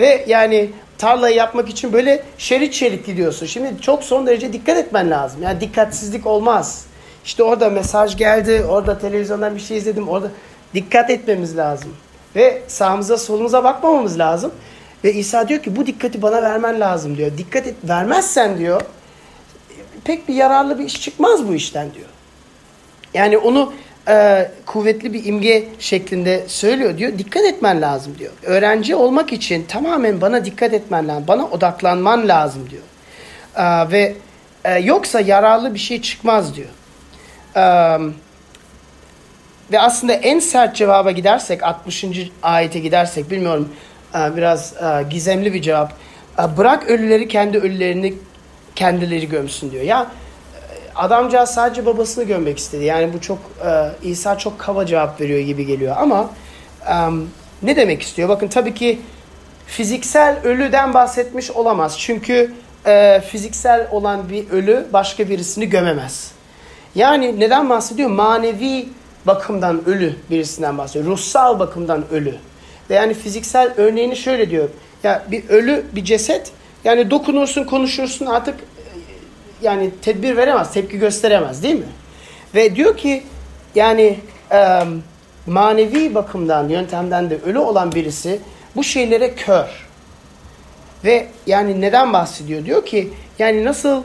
Ve 0.00 0.24
yani 0.26 0.70
tarlayı 0.98 1.36
yapmak 1.36 1.68
için 1.68 1.92
böyle 1.92 2.22
şerit 2.38 2.74
şerit 2.74 3.06
gidiyorsun. 3.06 3.46
Şimdi 3.46 3.80
çok 3.80 4.04
son 4.04 4.26
derece 4.26 4.52
dikkat 4.52 4.76
etmen 4.76 5.10
lazım. 5.10 5.42
Yani 5.42 5.60
dikkatsizlik 5.60 6.26
olmaz. 6.26 6.84
İşte 7.24 7.42
orada 7.42 7.70
mesaj 7.70 8.16
geldi, 8.16 8.64
orada 8.68 8.98
televizyondan 8.98 9.54
bir 9.54 9.60
şey 9.60 9.76
izledim, 9.76 10.08
orada 10.08 10.30
dikkat 10.74 11.10
etmemiz 11.10 11.56
lazım. 11.56 11.96
Ve 12.36 12.62
sağımıza 12.66 13.18
solumuza 13.18 13.64
bakmamamız 13.64 14.18
lazım. 14.18 14.52
Ve 15.04 15.12
İsa 15.12 15.48
diyor 15.48 15.62
ki 15.62 15.76
bu 15.76 15.86
dikkati 15.86 16.22
bana 16.22 16.42
vermen 16.42 16.80
lazım 16.80 17.16
diyor. 17.16 17.30
Dikkat 17.38 17.66
et, 17.66 17.74
vermezsen 17.84 18.58
diyor 18.58 18.82
pek 20.04 20.28
bir 20.28 20.34
yararlı 20.34 20.78
bir 20.78 20.84
iş 20.84 21.02
çıkmaz 21.02 21.48
bu 21.48 21.54
işten 21.54 21.94
diyor. 21.94 22.08
Yani 23.14 23.38
onu 23.38 23.72
e, 24.10 24.50
kuvvetli 24.66 25.12
bir 25.12 25.24
imge 25.24 25.68
şeklinde 25.78 26.44
söylüyor 26.48 26.98
diyor. 26.98 27.18
Dikkat 27.18 27.44
etmen 27.44 27.82
lazım 27.82 28.18
diyor. 28.18 28.32
Öğrenci 28.42 28.94
olmak 28.94 29.32
için 29.32 29.64
tamamen 29.68 30.20
bana 30.20 30.44
dikkat 30.44 30.74
etmen 30.74 31.08
lazım. 31.08 31.24
Bana 31.28 31.46
odaklanman 31.46 32.28
lazım 32.28 32.70
diyor. 32.70 32.82
E, 33.56 33.90
ve 33.90 34.14
e, 34.64 34.78
yoksa 34.78 35.20
yararlı 35.20 35.74
bir 35.74 35.78
şey 35.78 36.02
çıkmaz 36.02 36.54
diyor. 36.54 36.68
E, 37.56 37.62
ve 39.72 39.80
aslında 39.80 40.12
en 40.12 40.38
sert 40.38 40.76
cevaba 40.76 41.10
gidersek 41.10 41.62
60. 41.62 42.04
ayete 42.42 42.78
gidersek 42.78 43.30
bilmiyorum 43.30 43.68
e, 44.14 44.36
biraz 44.36 44.74
e, 44.76 45.02
gizemli 45.10 45.54
bir 45.54 45.62
cevap. 45.62 45.92
E, 46.38 46.56
bırak 46.56 46.88
ölüleri 46.88 47.28
kendi 47.28 47.58
ölülerini 47.58 48.14
kendileri 48.76 49.28
gömsün 49.28 49.70
diyor. 49.70 49.84
Ya 49.84 50.06
adamcağız 51.00 51.50
sadece 51.50 51.86
babasını 51.86 52.24
gömmek 52.24 52.58
istedi. 52.58 52.84
Yani 52.84 53.12
bu 53.12 53.20
çok 53.20 53.38
e, 53.66 53.90
İsa 54.02 54.38
çok 54.38 54.58
kaba 54.58 54.86
cevap 54.86 55.20
veriyor 55.20 55.40
gibi 55.40 55.66
geliyor 55.66 55.96
ama 55.98 56.30
e, 56.88 56.94
ne 57.62 57.76
demek 57.76 58.02
istiyor? 58.02 58.28
Bakın 58.28 58.48
tabii 58.48 58.74
ki 58.74 59.00
fiziksel 59.66 60.38
ölüden 60.44 60.94
bahsetmiş 60.94 61.50
olamaz. 61.50 61.98
Çünkü 61.98 62.52
e, 62.86 63.20
fiziksel 63.20 63.88
olan 63.90 64.28
bir 64.28 64.50
ölü 64.50 64.86
başka 64.92 65.28
birisini 65.28 65.68
gömemez. 65.68 66.32
Yani 66.94 67.40
neden 67.40 67.70
bahsediyor? 67.70 68.10
Manevi 68.10 68.88
bakımdan 69.26 69.88
ölü 69.88 70.16
birisinden 70.30 70.78
bahsediyor. 70.78 71.06
Ruhsal 71.06 71.58
bakımdan 71.58 72.04
ölü. 72.10 72.34
Ve 72.90 72.94
yani 72.94 73.14
fiziksel 73.14 73.72
örneğini 73.76 74.16
şöyle 74.16 74.50
diyor. 74.50 74.68
Ya 75.02 75.22
bir 75.30 75.48
ölü 75.48 75.84
bir 75.92 76.04
ceset 76.04 76.52
yani 76.84 77.10
dokunursun 77.10 77.64
konuşursun 77.64 78.26
artık 78.26 78.54
yani 79.62 79.90
tedbir 80.02 80.36
veremez, 80.36 80.72
tepki 80.72 80.98
gösteremez 80.98 81.62
değil 81.62 81.74
mi? 81.74 81.92
Ve 82.54 82.76
diyor 82.76 82.96
ki 82.96 83.22
yani 83.74 84.18
e, 84.52 84.80
manevi 85.46 86.14
bakımdan, 86.14 86.68
yöntemden 86.68 87.30
de 87.30 87.38
ölü 87.46 87.58
olan 87.58 87.92
birisi 87.92 88.40
bu 88.76 88.84
şeylere 88.84 89.34
kör. 89.34 89.86
Ve 91.04 91.26
yani 91.46 91.80
neden 91.80 92.12
bahsediyor? 92.12 92.64
Diyor 92.64 92.86
ki 92.86 93.08
yani 93.38 93.64
nasıl 93.64 94.02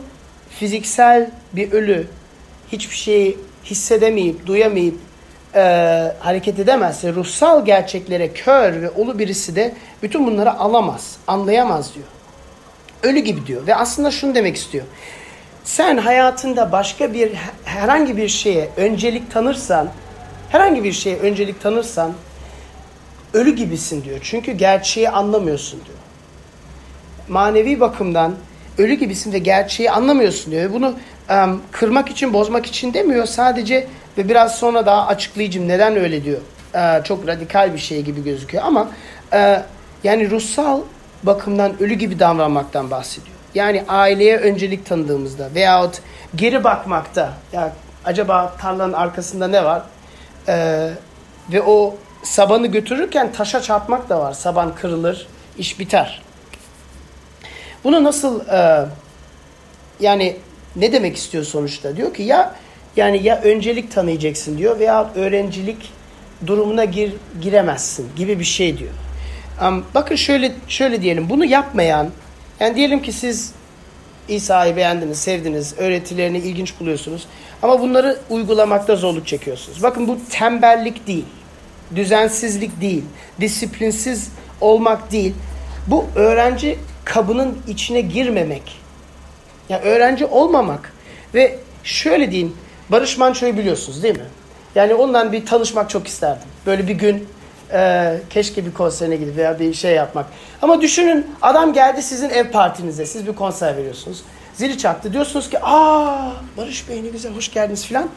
fiziksel 0.49 1.29
bir 1.53 1.71
ölü 1.71 2.07
hiçbir 2.71 2.95
şeyi 2.95 3.37
hissedemeyip, 3.65 4.45
duyamayıp 4.45 4.95
e, 5.55 5.61
hareket 6.19 6.59
edemezse 6.59 7.13
ruhsal 7.13 7.65
gerçeklere 7.65 8.33
kör 8.33 8.81
ve 8.81 8.89
olu 8.89 9.19
birisi 9.19 9.55
de 9.55 9.73
bütün 10.03 10.27
bunları 10.27 10.53
alamaz, 10.53 11.17
anlayamaz 11.27 11.95
diyor. 11.95 12.07
Ölü 13.03 13.19
gibi 13.19 13.47
diyor 13.47 13.67
ve 13.67 13.75
aslında 13.75 14.11
şunu 14.11 14.35
demek 14.35 14.55
istiyor. 14.55 14.85
Sen 15.65 15.97
hayatında 15.97 16.71
başka 16.71 17.13
bir 17.13 17.31
herhangi 17.65 18.17
bir 18.17 18.29
şeye 18.29 18.69
öncelik 18.77 19.31
tanırsan, 19.31 19.89
herhangi 20.49 20.83
bir 20.83 20.91
şeye 20.93 21.17
öncelik 21.17 21.61
tanırsan 21.61 22.13
ölü 23.33 23.55
gibisin 23.55 24.03
diyor. 24.03 24.19
Çünkü 24.21 24.51
gerçeği 24.51 25.09
anlamıyorsun 25.09 25.79
diyor. 25.85 25.97
Manevi 27.27 27.79
bakımdan 27.79 28.35
ölü 28.77 28.93
gibisin 28.93 29.33
ve 29.33 29.37
gerçeği 29.37 29.91
anlamıyorsun 29.91 30.51
diyor. 30.51 30.73
Bunu 30.73 30.93
um, 31.29 31.61
kırmak 31.71 32.09
için, 32.09 32.33
bozmak 32.33 32.65
için 32.65 32.93
demiyor. 32.93 33.25
Sadece 33.25 33.87
ve 34.17 34.29
biraz 34.29 34.55
sonra 34.55 34.85
daha 34.85 35.07
açıklayacağım 35.07 35.67
neden 35.67 35.95
öyle 35.95 36.23
diyor. 36.23 36.41
Ee, 36.75 37.01
çok 37.03 37.27
radikal 37.27 37.73
bir 37.73 37.79
şey 37.79 38.01
gibi 38.01 38.23
gözüküyor 38.23 38.63
ama 38.63 38.91
e, 39.33 39.61
yani 40.03 40.29
ruhsal 40.29 40.81
bakımdan 41.23 41.73
ölü 41.79 41.93
gibi 41.93 42.19
davranmaktan 42.19 42.91
bahsediyor. 42.91 43.34
Yani 43.55 43.83
aileye 43.87 44.37
öncelik 44.37 44.85
tanıdığımızda 44.85 45.49
veyahut 45.55 46.01
geri 46.35 46.63
bakmakta 46.63 47.33
ya 47.53 47.73
acaba 48.05 48.55
tarlanın 48.61 48.93
arkasında 48.93 49.47
ne 49.47 49.65
var? 49.65 49.83
Ee, 50.47 50.89
ve 51.51 51.61
o 51.61 51.95
sabanı 52.23 52.67
götürürken 52.67 53.31
taşa 53.31 53.61
çarpmak 53.61 54.09
da 54.09 54.19
var. 54.19 54.33
Saban 54.33 54.75
kırılır, 54.75 55.27
iş 55.57 55.79
biter. 55.79 56.21
Bunu 57.83 58.03
nasıl 58.03 58.47
e, 58.47 58.85
yani 59.99 60.37
ne 60.75 60.91
demek 60.91 61.17
istiyor 61.17 61.43
sonuçta? 61.43 61.97
Diyor 61.97 62.13
ki 62.13 62.23
ya 62.23 62.55
yani 62.95 63.23
ya 63.23 63.41
öncelik 63.41 63.91
tanıyacaksın 63.91 64.57
diyor 64.57 64.79
veya 64.79 65.09
öğrencilik 65.15 65.93
durumuna 66.47 66.85
gir, 66.85 67.13
giremezsin 67.41 68.09
gibi 68.15 68.39
bir 68.39 68.45
şey 68.45 68.77
diyor. 68.77 68.91
Um, 69.67 69.85
bakın 69.95 70.15
şöyle 70.15 70.51
şöyle 70.67 71.01
diyelim 71.01 71.29
bunu 71.29 71.45
yapmayan 71.45 72.09
yani 72.59 72.75
diyelim 72.75 73.01
ki 73.01 73.11
siz 73.11 73.51
İsa'yı 74.27 74.75
beğendiniz, 74.75 75.19
sevdiniz, 75.19 75.73
öğretilerini 75.77 76.37
ilginç 76.37 76.79
buluyorsunuz. 76.79 77.27
Ama 77.61 77.81
bunları 77.81 78.19
uygulamakta 78.29 78.95
zorluk 78.95 79.27
çekiyorsunuz. 79.27 79.83
Bakın 79.83 80.07
bu 80.07 80.17
tembellik 80.29 81.07
değil, 81.07 81.25
düzensizlik 81.95 82.81
değil, 82.81 83.03
disiplinsiz 83.41 84.29
olmak 84.61 85.11
değil. 85.11 85.33
Bu 85.87 86.05
öğrenci 86.15 86.79
kabının 87.05 87.57
içine 87.67 88.01
girmemek. 88.01 88.79
Yani 89.69 89.81
öğrenci 89.81 90.25
olmamak. 90.25 90.93
Ve 91.33 91.59
şöyle 91.83 92.31
diyeyim, 92.31 92.53
Barış 92.89 93.17
Manço'yu 93.17 93.57
biliyorsunuz 93.57 94.03
değil 94.03 94.17
mi? 94.17 94.25
Yani 94.75 94.93
ondan 94.93 95.31
bir 95.31 95.45
tanışmak 95.45 95.89
çok 95.89 96.07
isterdim. 96.07 96.47
Böyle 96.65 96.87
bir 96.87 96.93
gün 96.93 97.27
e, 97.73 98.17
keşke 98.29 98.65
bir 98.65 98.73
konserine 98.73 99.15
gidip 99.15 99.37
veya 99.37 99.59
bir 99.59 99.73
şey 99.73 99.95
yapmak. 99.95 100.25
Ama 100.61 100.81
düşünün 100.81 101.27
adam 101.41 101.73
geldi 101.73 102.03
sizin 102.03 102.29
ev 102.29 102.51
partinize. 102.51 103.05
Siz 103.05 103.27
bir 103.27 103.35
konser 103.35 103.77
veriyorsunuz. 103.77 104.23
Zili 104.53 104.77
çaktı. 104.77 105.13
Diyorsunuz 105.13 105.49
ki 105.49 105.59
aa 105.63 106.31
Barış 106.57 106.89
Bey 106.89 107.03
ne 107.03 107.07
güzel 107.07 107.35
hoş 107.35 107.53
geldiniz 107.53 107.85
filan. 107.85 108.09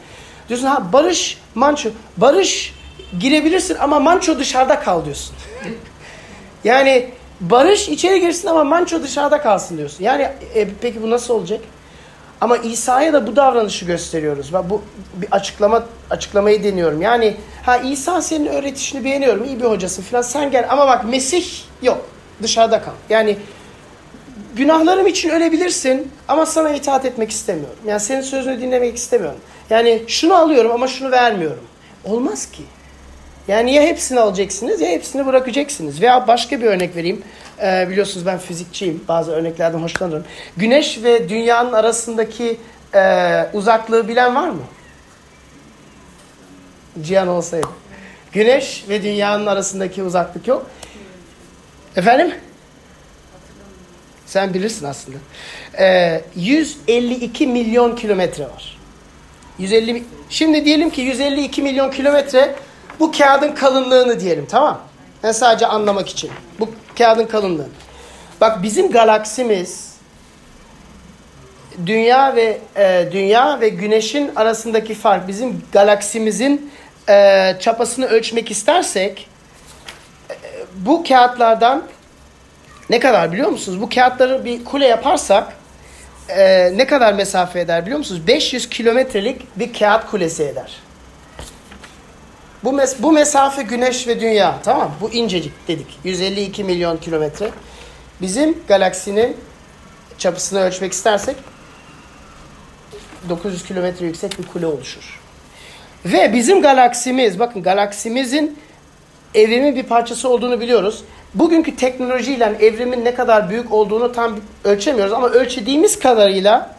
Diyorsun 0.49 0.67
ha 0.67 0.93
Barış 0.93 1.37
Manço. 1.55 1.89
Barış 2.17 2.73
girebilirsin 3.19 3.77
ama 3.79 3.99
Manço 3.99 4.39
dışarıda 4.39 4.79
kal 4.79 5.05
diyorsun. 5.05 5.35
yani 6.63 7.09
Barış 7.41 7.89
içeri 7.89 8.19
girsin 8.19 8.47
ama 8.47 8.63
Manço 8.63 9.03
dışarıda 9.03 9.41
kalsın 9.41 9.77
diyorsun. 9.77 10.03
Yani 10.03 10.29
e, 10.55 10.67
peki 10.81 11.01
bu 11.01 11.09
nasıl 11.09 11.33
olacak? 11.33 11.61
Ama 12.41 12.57
İsa'ya 12.57 13.13
da 13.13 13.27
bu 13.27 13.35
davranışı 13.35 13.85
gösteriyoruz. 13.85 14.53
Ben 14.53 14.69
bu 14.69 14.81
bir 15.15 15.27
açıklama 15.31 15.83
açıklamayı 16.09 16.63
deniyorum. 16.63 17.01
Yani 17.01 17.35
ha 17.65 17.77
İsa 17.77 18.21
senin 18.21 18.45
öğretişini 18.45 19.03
beğeniyorum. 19.05 19.45
iyi 19.45 19.59
bir 19.59 19.65
hocasın 19.65 20.03
falan. 20.03 20.21
Sen 20.21 20.51
gel 20.51 20.65
ama 20.69 20.87
bak 20.87 21.05
Mesih 21.05 21.45
yok. 21.81 22.05
Dışarıda 22.41 22.81
kal. 22.81 22.91
Yani 23.09 23.37
günahlarım 24.55 25.07
için 25.07 25.29
ölebilirsin 25.29 26.11
ama 26.27 26.45
sana 26.45 26.69
itaat 26.69 27.05
etmek 27.05 27.31
istemiyorum. 27.31 27.77
Yani 27.87 27.99
senin 27.99 28.21
sözünü 28.21 28.61
dinlemek 28.61 28.95
istemiyorum. 28.97 29.39
Yani 29.69 30.03
şunu 30.07 30.33
alıyorum 30.33 30.71
ama 30.71 30.87
şunu 30.87 31.11
vermiyorum. 31.11 31.63
Olmaz 32.05 32.51
ki. 32.51 32.63
Yani 33.47 33.73
ya 33.73 33.81
hepsini 33.81 34.19
alacaksınız 34.19 34.81
ya 34.81 34.87
hepsini 34.87 35.25
bırakacaksınız. 35.25 36.01
Veya 36.01 36.27
başka 36.27 36.61
bir 36.61 36.65
örnek 36.65 36.95
vereyim. 36.95 37.23
Ee, 37.63 37.87
biliyorsunuz 37.89 38.25
ben 38.25 38.37
fizikçiyim. 38.37 39.03
Bazı 39.07 39.31
örneklerden 39.31 39.79
hoşlanırım. 39.79 40.25
Güneş 40.57 41.03
ve 41.03 41.29
dünyanın 41.29 41.73
arasındaki 41.73 42.57
e, 42.95 43.45
uzaklığı 43.53 44.07
bilen 44.07 44.35
var 44.35 44.49
mı? 44.49 44.61
Cihan 47.01 47.27
olsaydı. 47.27 47.67
Güneş 48.31 48.85
ve 48.89 49.03
dünyanın 49.03 49.45
arasındaki 49.45 50.03
uzaklık 50.03 50.47
yok. 50.47 50.65
Efendim? 51.95 52.33
Sen 54.25 54.53
bilirsin 54.53 54.85
aslında. 54.85 55.17
Ee, 55.79 56.21
152 56.35 57.47
milyon 57.47 57.95
kilometre 57.95 58.43
var. 58.43 58.77
150 59.59 60.03
Şimdi 60.29 60.65
diyelim 60.65 60.89
ki 60.89 61.01
152 61.01 61.61
milyon 61.61 61.91
kilometre 61.91 62.55
bu 62.99 63.11
kağıdın 63.11 63.51
kalınlığını 63.51 64.19
diyelim 64.19 64.45
tamam 64.45 64.81
Yani 65.23 65.33
sadece 65.33 65.67
anlamak 65.67 66.09
için. 66.09 66.31
Bu 66.59 66.69
kağıdın 66.97 67.25
kalınlığı. 67.25 67.67
Bak 68.41 68.63
bizim 68.63 68.91
galaksimiz 68.91 69.89
dünya 71.85 72.35
ve 72.35 72.57
e, 72.75 73.09
dünya 73.11 73.61
ve 73.61 73.69
güneşin 73.69 74.35
arasındaki 74.35 74.95
fark 74.95 75.27
bizim 75.27 75.61
galaksimizin 75.71 76.71
e, 77.09 77.55
çapasını 77.59 78.05
ölçmek 78.05 78.51
istersek 78.51 79.27
e, 80.29 80.35
bu 80.75 81.03
kağıtlardan 81.03 81.83
ne 82.89 82.99
kadar 82.99 83.31
biliyor 83.31 83.49
musunuz? 83.49 83.81
Bu 83.81 83.89
kağıtları 83.89 84.45
bir 84.45 84.65
kule 84.65 84.87
yaparsak 84.87 85.53
e, 86.29 86.71
ne 86.77 86.87
kadar 86.87 87.13
mesafe 87.13 87.59
eder 87.59 87.81
biliyor 87.81 87.97
musunuz? 87.97 88.27
500 88.27 88.69
kilometrelik 88.69 89.59
bir 89.59 89.73
kağıt 89.73 90.05
kulesi 90.05 90.43
eder. 90.43 90.88
Bu, 92.63 92.73
mes 92.73 92.95
bu 92.99 93.11
mesafe 93.11 93.61
güneş 93.61 94.07
ve 94.07 94.19
dünya 94.19 94.59
tamam 94.63 94.91
Bu 95.01 95.11
incecik 95.11 95.67
dedik. 95.67 95.99
152 96.03 96.63
milyon 96.63 96.97
kilometre. 96.97 97.49
Bizim 98.21 98.57
galaksinin 98.67 99.37
çapısını 100.17 100.59
ölçmek 100.59 100.93
istersek 100.93 101.35
900 103.29 103.63
kilometre 103.63 104.05
yüksek 104.05 104.39
bir 104.39 104.47
kule 104.47 104.65
oluşur. 104.65 105.19
Ve 106.05 106.33
bizim 106.33 106.61
galaksimiz, 106.61 107.39
bakın 107.39 107.63
galaksimizin 107.63 108.59
evrimin 109.35 109.75
bir 109.75 109.83
parçası 109.83 110.29
olduğunu 110.29 110.61
biliyoruz. 110.61 111.03
Bugünkü 111.33 111.75
teknolojiyle 111.75 112.57
evrimin 112.59 113.05
ne 113.05 113.13
kadar 113.15 113.49
büyük 113.49 113.73
olduğunu 113.73 114.11
tam 114.11 114.39
ölçemiyoruz 114.63 115.13
ama 115.13 115.29
ölçediğimiz 115.29 115.99
kadarıyla 115.99 116.75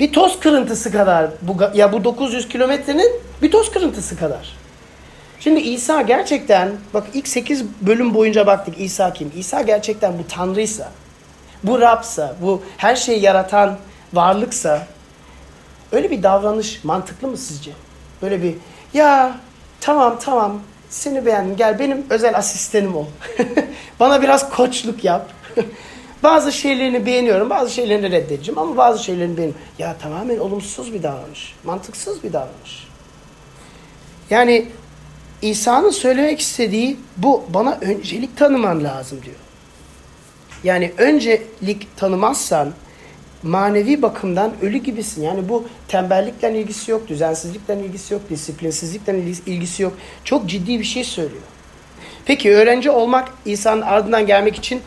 bir 0.00 0.12
toz 0.12 0.40
kırıntısı 0.40 0.92
kadar 0.92 1.30
bu 1.42 1.56
ya 1.74 1.92
bu 1.92 2.04
900 2.04 2.48
kilometrenin 2.48 3.12
bir 3.42 3.50
toz 3.50 3.70
kırıntısı 3.70 4.16
kadar. 4.16 4.61
Şimdi 5.44 5.60
İsa 5.60 6.02
gerçekten 6.02 6.72
bak 6.94 7.06
ilk 7.14 7.28
8 7.28 7.64
bölüm 7.80 8.14
boyunca 8.14 8.46
baktık 8.46 8.80
İsa 8.80 9.12
kim? 9.12 9.32
İsa 9.36 9.62
gerçekten 9.62 10.18
bu 10.18 10.26
tanrıysa, 10.28 10.90
bu 11.64 11.80
Rabsa, 11.80 12.36
bu 12.42 12.62
her 12.76 12.96
şeyi 12.96 13.22
yaratan 13.22 13.78
varlıksa 14.12 14.86
öyle 15.92 16.10
bir 16.10 16.22
davranış 16.22 16.84
mantıklı 16.84 17.28
mı 17.28 17.36
sizce? 17.36 17.70
Böyle 18.22 18.42
bir 18.42 18.54
ya 18.94 19.36
tamam 19.80 20.18
tamam 20.20 20.60
seni 20.90 21.26
beğendim 21.26 21.56
gel 21.56 21.78
benim 21.78 22.06
özel 22.10 22.36
asistanım 22.36 22.96
ol. 22.96 23.06
Bana 24.00 24.22
biraz 24.22 24.50
koçluk 24.50 25.04
yap. 25.04 25.30
bazı 26.22 26.52
şeylerini 26.52 27.06
beğeniyorum 27.06 27.50
bazı 27.50 27.70
şeylerini 27.70 28.10
reddedeceğim 28.10 28.58
ama 28.58 28.76
bazı 28.76 29.04
şeylerini 29.04 29.36
beğeniyorum. 29.36 29.66
Ya 29.78 29.96
tamamen 30.02 30.38
olumsuz 30.38 30.92
bir 30.92 31.02
davranış. 31.02 31.54
Mantıksız 31.64 32.22
bir 32.22 32.32
davranış. 32.32 32.88
Yani 34.30 34.68
İsa'nın 35.42 35.90
söylemek 35.90 36.40
istediği 36.40 36.96
bu 37.16 37.44
bana 37.48 37.78
öncelik 37.80 38.36
tanıman 38.36 38.84
lazım 38.84 39.22
diyor. 39.22 39.36
Yani 40.64 40.92
öncelik 40.98 41.96
tanımazsan 41.96 42.72
manevi 43.42 44.02
bakımdan 44.02 44.52
ölü 44.62 44.78
gibisin. 44.78 45.22
Yani 45.22 45.48
bu 45.48 45.64
tembellikle 45.88 46.60
ilgisi 46.60 46.90
yok, 46.90 47.08
düzensizlikle 47.08 47.80
ilgisi 47.84 48.14
yok, 48.14 48.22
disiplinsizlikle 48.30 49.20
ilgisi 49.46 49.82
yok. 49.82 49.92
Çok 50.24 50.48
ciddi 50.48 50.78
bir 50.78 50.84
şey 50.84 51.04
söylüyor. 51.04 51.42
Peki 52.24 52.50
öğrenci 52.54 52.90
olmak 52.90 53.32
İsa'nın 53.44 53.82
ardından 53.82 54.26
gelmek 54.26 54.56
için 54.56 54.80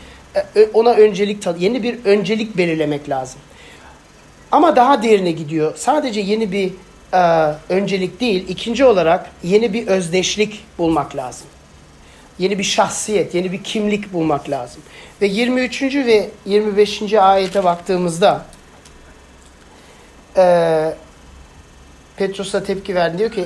e, 0.56 0.64
ona 0.74 0.90
öncelik 0.90 1.46
yeni 1.58 1.82
bir 1.82 2.04
öncelik 2.04 2.56
belirlemek 2.56 3.08
lazım. 3.08 3.40
Ama 4.52 4.76
daha 4.76 5.02
derine 5.02 5.30
gidiyor. 5.30 5.72
Sadece 5.76 6.20
yeni 6.20 6.52
bir 6.52 6.72
e, 7.12 7.18
öncelik 7.68 8.20
değil, 8.20 8.48
ikinci 8.48 8.84
olarak 8.84 9.30
yeni 9.42 9.72
bir 9.72 9.86
özdeşlik 9.86 10.64
bulmak 10.78 11.16
lazım. 11.16 11.46
Yeni 12.38 12.58
bir 12.58 12.64
şahsiyet, 12.64 13.34
yeni 13.34 13.52
bir 13.52 13.62
kimlik 13.62 14.12
bulmak 14.12 14.50
lazım. 14.50 14.82
Ve 15.22 15.26
23. 15.26 15.82
ve 15.82 16.30
25. 16.46 17.12
ayete 17.12 17.64
baktığımızda 17.64 18.44
e, 20.36 20.94
Petrus'a 22.16 22.64
tepki 22.64 22.94
verdi. 22.94 23.18
Diyor 23.18 23.30
ki 23.30 23.44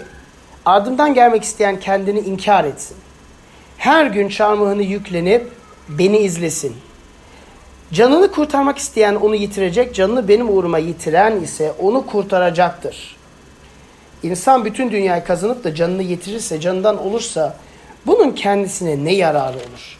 ardımdan 0.64 1.14
gelmek 1.14 1.42
isteyen 1.42 1.80
kendini 1.80 2.20
inkar 2.20 2.64
etsin. 2.64 2.96
Her 3.78 4.06
gün 4.06 4.28
çarmıhını 4.28 4.82
yüklenip 4.82 5.52
beni 5.88 6.18
izlesin. 6.18 6.76
Canını 7.92 8.32
kurtarmak 8.32 8.78
isteyen 8.78 9.14
onu 9.14 9.34
yitirecek, 9.34 9.94
canını 9.94 10.28
benim 10.28 10.50
uğruma 10.50 10.78
yitiren 10.78 11.40
ise 11.40 11.72
onu 11.78 12.06
kurtaracaktır. 12.06 13.19
İnsan 14.22 14.64
bütün 14.64 14.90
dünyayı 14.90 15.24
kazanıp 15.24 15.64
da 15.64 15.74
canını 15.74 16.02
yitirirse, 16.02 16.60
canından 16.60 17.06
olursa 17.06 17.56
bunun 18.06 18.30
kendisine 18.30 19.04
ne 19.04 19.14
yararı 19.14 19.56
olur? 19.56 19.98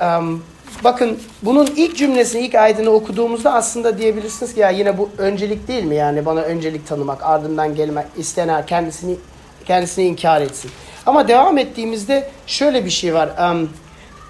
Um, 0.00 0.44
bakın 0.84 1.18
bunun 1.42 1.66
ilk 1.76 1.96
cümlesini, 1.96 2.42
ilk 2.46 2.54
ayetini 2.54 2.88
okuduğumuzda 2.88 3.54
aslında 3.54 3.98
diyebilirsiniz 3.98 4.54
ki 4.54 4.60
ya 4.60 4.70
yine 4.70 4.98
bu 4.98 5.10
öncelik 5.18 5.68
değil 5.68 5.84
mi? 5.84 5.94
Yani 5.94 6.26
bana 6.26 6.40
öncelik 6.40 6.86
tanımak, 6.86 7.22
ardından 7.22 7.74
gelmek, 7.74 8.06
isteyen 8.16 8.66
kendisini 8.66 9.16
kendisini 9.64 10.04
inkar 10.04 10.40
etsin. 10.40 10.70
Ama 11.06 11.28
devam 11.28 11.58
ettiğimizde 11.58 12.30
şöyle 12.46 12.84
bir 12.84 12.90
şey 12.90 13.14
var. 13.14 13.50
Um, 13.50 13.70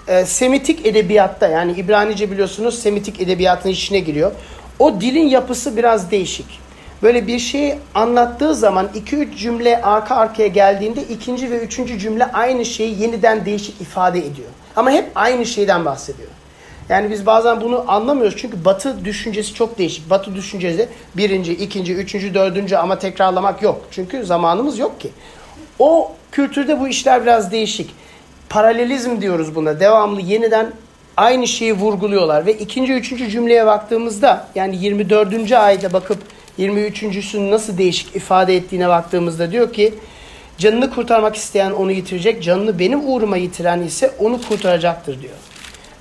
e, 0.09 0.25
Semitik 0.25 0.87
edebiyatta 0.87 1.49
yani 1.49 1.73
İbranice 1.73 2.31
biliyorsunuz 2.31 2.79
Semitik 2.79 3.21
edebiyatın 3.21 3.69
içine 3.69 3.99
giriyor. 3.99 4.33
O 4.79 5.01
dilin 5.01 5.29
yapısı 5.29 5.77
biraz 5.77 6.11
değişik 6.11 6.68
böyle 7.03 7.27
bir 7.27 7.39
şeyi 7.39 7.75
anlattığı 7.95 8.55
zaman 8.55 8.89
iki 8.95 9.17
üç 9.17 9.39
cümle 9.39 9.83
arka 9.83 10.17
arkaya 10.17 10.49
geldiğinde 10.49 11.03
ikinci 11.03 11.51
ve 11.51 11.59
üçüncü 11.59 11.99
cümle 11.99 12.33
aynı 12.33 12.65
şeyi 12.65 13.03
yeniden 13.03 13.45
değişik 13.45 13.81
ifade 13.81 14.19
ediyor. 14.19 14.49
Ama 14.77 14.91
hep 14.91 15.11
aynı 15.15 15.47
şeyden 15.47 15.85
bahsediyor. 15.85 16.29
Yani 16.89 17.11
biz 17.11 17.27
bazen 17.27 17.61
bunu 17.61 17.85
anlamıyoruz 17.89 18.37
çünkü 18.39 18.65
batı 18.65 19.05
düşüncesi 19.05 19.55
çok 19.55 19.79
değişik. 19.79 20.11
Batı 20.11 20.35
düşüncesi 20.35 20.89
birinci, 21.17 21.53
ikinci, 21.53 21.95
üçüncü, 21.95 22.35
dördüncü 22.35 22.77
ama 22.77 22.99
tekrarlamak 22.99 23.63
yok. 23.63 23.81
Çünkü 23.91 24.25
zamanımız 24.25 24.79
yok 24.79 25.01
ki. 25.01 25.11
O 25.79 26.13
kültürde 26.33 26.81
bu 26.81 26.89
işler 26.89 27.23
biraz 27.23 27.53
değişik. 27.53 27.91
Paralelizm 28.49 29.21
diyoruz 29.21 29.55
buna. 29.55 29.81
Devamlı 29.81 30.21
yeniden 30.21 30.73
aynı 31.17 31.47
şeyi 31.47 31.73
vurguluyorlar. 31.73 32.47
Ve 32.47 32.53
ikinci, 32.53 32.93
üçüncü 32.93 33.31
cümleye 33.31 33.67
baktığımızda 33.67 34.47
yani 34.55 34.77
24. 34.77 35.53
ayda 35.53 35.93
bakıp 35.93 36.19
23.sünün 36.59 37.51
nasıl 37.51 37.79
değişik 37.79 38.17
ifade 38.17 38.57
ettiğine 38.57 38.89
baktığımızda 38.89 39.53
diyor 39.53 39.73
ki 39.73 39.95
canını 40.59 40.91
kurtarmak 40.91 41.37
isteyen 41.37 41.71
onu 41.71 41.93
yitirecek, 41.93 42.43
canını 42.43 42.79
benim 42.79 43.13
uğruma 43.13 43.37
yitiren 43.37 43.83
ise 43.83 44.11
onu 44.19 44.43
kurtaracaktır 44.49 45.23
diyor. 45.23 45.35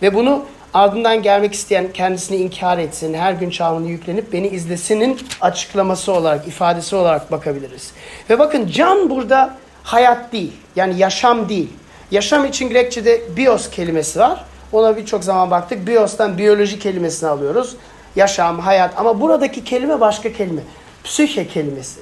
Ve 0.01 0.13
bunu 0.13 0.45
ardından 0.73 1.21
gelmek 1.21 1.53
isteyen 1.53 1.93
kendisini 1.93 2.37
inkar 2.37 2.77
etsin, 2.77 3.13
her 3.13 3.33
gün 3.33 3.49
çağrını 3.49 3.87
yüklenip 3.87 4.33
beni 4.33 4.47
izlesinin 4.47 5.19
açıklaması 5.41 6.11
olarak, 6.13 6.47
ifadesi 6.47 6.95
olarak 6.95 7.31
bakabiliriz. 7.31 7.91
Ve 8.29 8.39
bakın 8.39 8.67
can 8.67 9.09
burada 9.09 9.57
hayat 9.83 10.33
değil, 10.33 10.53
yani 10.75 10.99
yaşam 10.99 11.49
değil. 11.49 11.69
Yaşam 12.11 12.45
için 12.45 12.69
Grekçe'de 12.69 13.21
bios 13.37 13.69
kelimesi 13.69 14.19
var. 14.19 14.45
Ona 14.71 14.97
birçok 14.97 15.23
zaman 15.23 15.51
baktık. 15.51 15.87
Bios'tan 15.87 16.37
biyoloji 16.37 16.79
kelimesini 16.79 17.29
alıyoruz 17.29 17.75
yaşam, 18.17 18.59
hayat 18.59 18.93
ama 18.97 19.21
buradaki 19.21 19.63
kelime 19.63 19.99
başka 19.99 20.33
kelime. 20.33 20.61
Psike 21.03 21.47
kelimesi. 21.47 21.99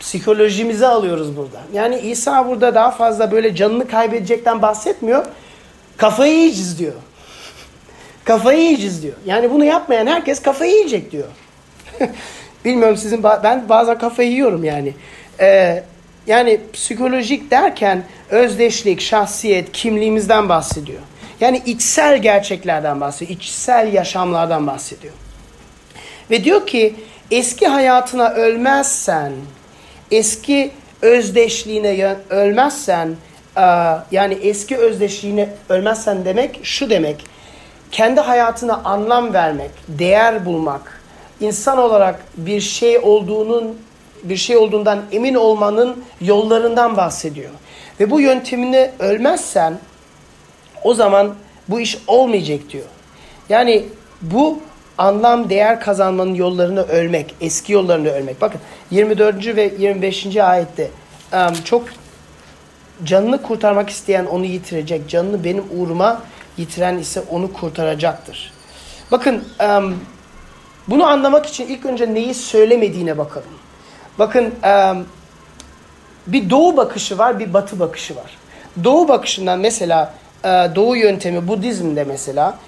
Psikolojimizi 0.00 0.86
alıyoruz 0.86 1.36
burada. 1.36 1.60
Yani 1.72 1.98
İsa 1.98 2.48
burada 2.48 2.74
daha 2.74 2.90
fazla 2.90 3.30
böyle 3.32 3.54
canını 3.54 3.88
kaybedecekten 3.88 4.62
bahsetmiyor. 4.62 5.26
Kafayı 5.96 6.34
yiyeceğiz 6.34 6.78
diyor. 6.78 6.92
Kafayı 8.24 8.60
yiyeceğiz 8.60 9.02
diyor. 9.02 9.14
Yani 9.26 9.50
bunu 9.50 9.64
yapmayan 9.64 10.06
herkes 10.06 10.42
kafayı 10.42 10.72
yiyecek 10.72 11.12
diyor. 11.12 11.28
Bilmiyorum 12.64 12.96
sizin 12.96 13.22
ben 13.22 13.68
bazen 13.68 13.98
kafayı 13.98 14.30
yiyorum 14.30 14.64
yani. 14.64 14.94
Ee, 15.40 15.82
yani 16.26 16.60
psikolojik 16.72 17.50
derken 17.50 18.02
özdeşlik, 18.30 19.00
şahsiyet, 19.00 19.72
kimliğimizden 19.72 20.48
bahsediyor. 20.48 21.00
Yani 21.40 21.62
içsel 21.66 22.22
gerçeklerden 22.22 23.00
bahsediyor. 23.00 23.40
içsel 23.40 23.92
yaşamlardan 23.92 24.66
bahsediyor. 24.66 25.14
Ve 26.30 26.44
diyor 26.44 26.66
ki 26.66 26.94
eski 27.30 27.66
hayatına 27.66 28.28
ölmezsen, 28.30 29.32
eski 30.10 30.70
özdeşliğine 31.02 32.16
ölmezsen, 32.30 33.16
yani 34.10 34.34
eski 34.42 34.76
özdeşliğine 34.76 35.48
ölmezsen 35.68 36.24
demek 36.24 36.60
şu 36.62 36.90
demek. 36.90 37.24
kendi 37.90 38.20
hayatına 38.20 38.80
anlam 38.84 39.32
vermek, 39.32 39.70
değer 39.88 40.44
bulmak, 40.44 41.00
insan 41.40 41.78
olarak 41.78 42.20
bir 42.36 42.60
şey 42.60 42.98
olduğunun 42.98 43.78
bir 44.22 44.36
şey 44.36 44.56
olduğundan 44.56 45.00
emin 45.12 45.34
olmanın 45.34 46.04
yollarından 46.20 46.96
bahsediyor. 46.96 47.50
Ve 48.00 48.10
bu 48.10 48.20
yöntemini 48.20 48.90
ölmezsen 48.98 49.78
o 50.84 50.94
zaman 50.94 51.34
bu 51.68 51.80
iş 51.80 51.98
olmayacak 52.06 52.60
diyor. 52.70 52.84
Yani 53.48 53.84
bu 54.22 54.60
anlam 55.00 55.50
değer 55.50 55.80
kazanmanın 55.80 56.34
yollarını 56.34 56.82
ölmek, 56.82 57.34
eski 57.40 57.72
yollarını 57.72 58.08
ölmek. 58.08 58.40
Bakın 58.40 58.60
24. 58.90 59.56
ve 59.56 59.74
25. 59.78 60.36
ayette 60.36 60.90
çok 61.64 61.84
canını 63.04 63.42
kurtarmak 63.42 63.90
isteyen 63.90 64.26
onu 64.26 64.44
yitirecek. 64.44 65.08
Canını 65.08 65.44
benim 65.44 65.64
uğruma 65.78 66.22
yitiren 66.56 66.98
ise 66.98 67.22
onu 67.30 67.52
kurtaracaktır. 67.52 68.52
Bakın 69.12 69.44
bunu 70.88 71.06
anlamak 71.06 71.46
için 71.46 71.66
ilk 71.66 71.86
önce 71.86 72.14
neyi 72.14 72.34
söylemediğine 72.34 73.18
bakalım. 73.18 73.48
Bakın 74.18 74.54
bir 76.26 76.50
doğu 76.50 76.76
bakışı 76.76 77.18
var, 77.18 77.38
bir 77.38 77.54
batı 77.54 77.80
bakışı 77.80 78.16
var. 78.16 78.36
Doğu 78.84 79.08
bakışından 79.08 79.58
mesela 79.58 80.14
doğu 80.44 80.96
yöntemi 80.96 81.48
Budizm'de 81.48 82.04
mesela 82.04 82.58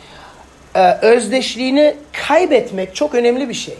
özdeşliğini 1.02 1.96
kaybetmek 2.28 2.94
çok 2.94 3.14
önemli 3.14 3.48
bir 3.48 3.54
şey. 3.54 3.74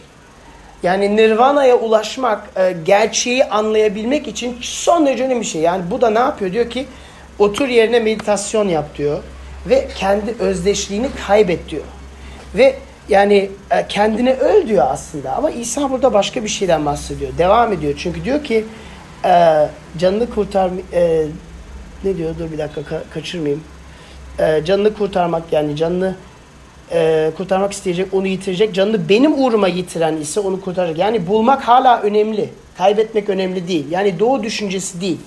Yani 0.83 1.15
nirvana'ya 1.15 1.75
ulaşmak, 1.75 2.49
gerçeği 2.85 3.45
anlayabilmek 3.45 4.27
için 4.27 4.57
son 4.61 5.05
derece 5.05 5.23
önemli 5.23 5.41
bir 5.41 5.45
şey. 5.45 5.61
Yani 5.61 5.83
bu 5.91 6.01
da 6.01 6.09
ne 6.09 6.19
yapıyor? 6.19 6.51
Diyor 6.51 6.69
ki 6.69 6.85
otur 7.39 7.67
yerine 7.67 7.99
meditasyon 7.99 8.67
yap 8.67 8.97
diyor. 8.97 9.23
Ve 9.69 9.87
kendi 9.95 10.35
özdeşliğini 10.39 11.07
kaybet 11.27 11.69
diyor. 11.69 11.83
Ve 12.55 12.75
yani 13.09 13.51
e, 13.71 13.87
kendine 13.87 14.33
öl 14.33 14.67
diyor 14.67 14.87
aslında. 14.89 15.35
Ama 15.35 15.51
İsa 15.51 15.91
burada 15.91 16.13
başka 16.13 16.43
bir 16.43 16.49
şeyden 16.49 16.85
bahsediyor. 16.85 17.31
Devam 17.37 17.73
ediyor. 17.73 17.93
Çünkü 17.97 18.23
diyor 18.23 18.43
ki 18.43 18.65
e, 19.25 19.67
canını 19.97 20.29
kurtar... 20.29 20.71
E, 20.93 21.25
ne 22.03 22.17
diyor? 22.17 22.35
Dur 22.39 22.51
bir 22.51 22.57
dakika 22.57 22.81
ka- 22.81 23.09
kaçırmayayım. 23.13 23.63
E, 24.39 24.65
canını 24.65 24.93
kurtarmak 24.93 25.43
yani 25.51 25.75
canını 25.75 26.15
e, 26.93 27.31
kurtarmak 27.37 27.73
isteyecek, 27.73 28.13
onu 28.13 28.27
yitirecek. 28.27 28.75
Canını 28.75 29.09
benim 29.09 29.43
uğruma 29.43 29.67
yitiren 29.67 30.17
ise 30.17 30.39
onu 30.39 30.61
kurtaracak. 30.61 30.97
Yani 30.97 31.27
bulmak 31.27 31.67
hala 31.67 32.01
önemli. 32.01 32.49
Kaybetmek 32.77 33.29
önemli 33.29 33.67
değil. 33.67 33.85
Yani 33.91 34.19
doğu 34.19 34.43
düşüncesi 34.43 35.01
değil. 35.01 35.19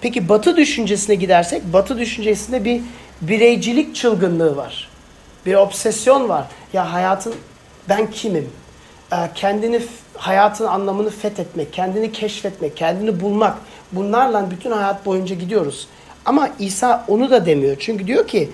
Peki 0.00 0.28
batı 0.28 0.56
düşüncesine 0.56 1.14
gidersek, 1.14 1.72
batı 1.72 1.98
düşüncesinde 1.98 2.64
bir 2.64 2.80
bireycilik 3.20 3.94
çılgınlığı 3.94 4.56
var. 4.56 4.88
Bir 5.46 5.54
obsesyon 5.54 6.28
var. 6.28 6.46
Ya 6.72 6.92
hayatın 6.92 7.34
ben 7.88 8.10
kimim? 8.10 8.48
Ee, 9.12 9.16
kendini 9.34 9.80
hayatın 10.16 10.66
anlamını 10.66 11.10
fethetmek, 11.10 11.72
kendini 11.72 12.12
keşfetmek, 12.12 12.76
kendini 12.76 13.20
bulmak. 13.20 13.56
Bunlarla 13.92 14.50
bütün 14.50 14.70
hayat 14.70 15.06
boyunca 15.06 15.34
gidiyoruz. 15.34 15.88
Ama 16.24 16.48
İsa 16.58 17.04
onu 17.08 17.30
da 17.30 17.46
demiyor. 17.46 17.76
Çünkü 17.80 18.06
diyor 18.06 18.28
ki 18.28 18.50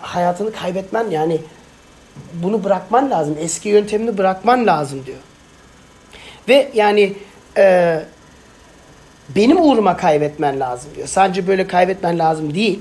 hayatını 0.00 0.52
kaybetmen 0.52 1.10
yani 1.10 1.40
bunu 2.34 2.64
bırakman 2.64 3.10
lazım. 3.10 3.36
Eski 3.40 3.68
yöntemini 3.68 4.18
bırakman 4.18 4.66
lazım 4.66 5.06
diyor. 5.06 5.18
Ve 6.48 6.70
yani 6.74 7.12
e, 7.56 8.00
benim 9.36 9.60
uğruma 9.60 9.96
kaybetmen 9.96 10.60
lazım 10.60 10.90
diyor. 10.96 11.06
Sadece 11.06 11.46
böyle 11.46 11.66
kaybetmen 11.66 12.18
lazım 12.18 12.54
değil. 12.54 12.80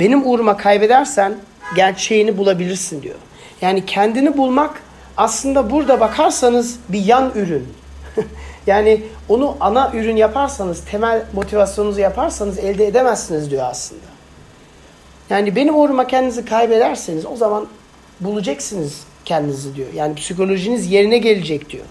Benim 0.00 0.26
uğruma 0.30 0.56
kaybedersen 0.56 1.34
gerçeğini 1.76 2.38
bulabilirsin 2.38 3.02
diyor. 3.02 3.18
Yani 3.60 3.86
kendini 3.86 4.36
bulmak 4.36 4.82
aslında 5.16 5.70
burada 5.70 6.00
bakarsanız 6.00 6.78
bir 6.88 7.04
yan 7.04 7.32
ürün. 7.34 7.68
yani 8.66 9.02
onu 9.28 9.56
ana 9.60 9.90
ürün 9.94 10.16
yaparsanız, 10.16 10.84
temel 10.84 11.22
motivasyonunuzu 11.32 12.00
yaparsanız 12.00 12.58
elde 12.58 12.86
edemezsiniz 12.86 13.50
diyor 13.50 13.66
aslında. 13.70 14.09
Yani 15.30 15.56
benim 15.56 15.74
uğruma 15.74 16.06
kendinizi 16.06 16.44
kaybederseniz 16.44 17.26
o 17.26 17.36
zaman 17.36 17.66
bulacaksınız 18.20 19.00
kendinizi 19.24 19.76
diyor. 19.76 19.88
Yani 19.94 20.14
psikolojiniz 20.14 20.92
yerine 20.92 21.18
gelecek 21.18 21.70
diyor. 21.70 21.84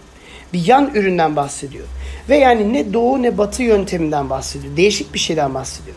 Bir 0.53 0.67
yan 0.67 0.91
üründen 0.95 1.35
bahsediyor. 1.35 1.85
Ve 2.29 2.37
yani 2.37 2.73
ne 2.73 2.93
doğu 2.93 3.23
ne 3.23 3.37
batı 3.37 3.63
yönteminden 3.63 4.29
bahsediyor. 4.29 4.77
Değişik 4.77 5.13
bir 5.13 5.19
şeyden 5.19 5.53
bahsediyor. 5.53 5.95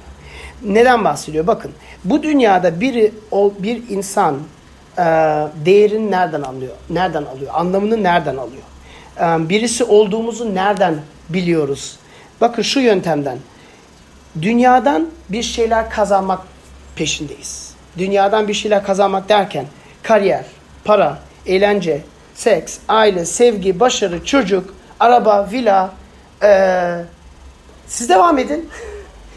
Neden 0.64 1.04
bahsediyor? 1.04 1.46
Bakın 1.46 1.72
bu 2.04 2.22
dünyada 2.22 2.80
biri 2.80 3.12
bir 3.58 3.82
insan 3.88 4.38
e, 4.98 5.02
değerini 5.64 6.10
nereden 6.10 6.42
anlıyor? 6.42 6.74
Nereden 6.90 7.22
alıyor? 7.22 7.50
Anlamını 7.54 8.02
nereden 8.02 8.36
alıyor? 8.36 8.62
E, 9.20 9.48
birisi 9.48 9.84
olduğumuzu 9.84 10.54
nereden 10.54 10.94
biliyoruz? 11.28 11.96
Bakın 12.40 12.62
şu 12.62 12.80
yöntemden. 12.80 13.38
Dünyadan 14.42 15.08
bir 15.28 15.42
şeyler 15.42 15.90
kazanmak 15.90 16.40
peşindeyiz. 16.96 17.74
Dünyadan 17.98 18.48
bir 18.48 18.54
şeyler 18.54 18.84
kazanmak 18.84 19.28
derken 19.28 19.66
kariyer, 20.02 20.44
para, 20.84 21.18
eğlence, 21.46 22.00
seks, 22.34 22.78
aile, 22.88 23.24
sevgi, 23.24 23.80
başarı, 23.80 24.24
çocuk, 24.24 24.74
araba, 25.00 25.48
villa. 25.52 25.90
Ee, 26.42 26.98
siz 27.86 28.08
devam 28.08 28.38
edin. 28.38 28.70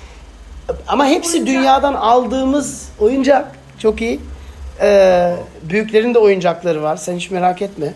Ama 0.88 1.06
hepsi 1.06 1.38
oyuncak. 1.38 1.56
dünyadan 1.56 1.94
aldığımız 1.94 2.90
oyuncak. 3.00 3.52
Çok 3.80 4.02
iyi. 4.02 4.20
Ee, 4.82 5.36
büyüklerin 5.62 6.14
de 6.14 6.20
oyuncakları 6.20 6.84
var. 6.84 6.98
Sen 6.98 7.16
hiç 7.16 7.32
merak 7.32 7.62
etme. 7.62 7.94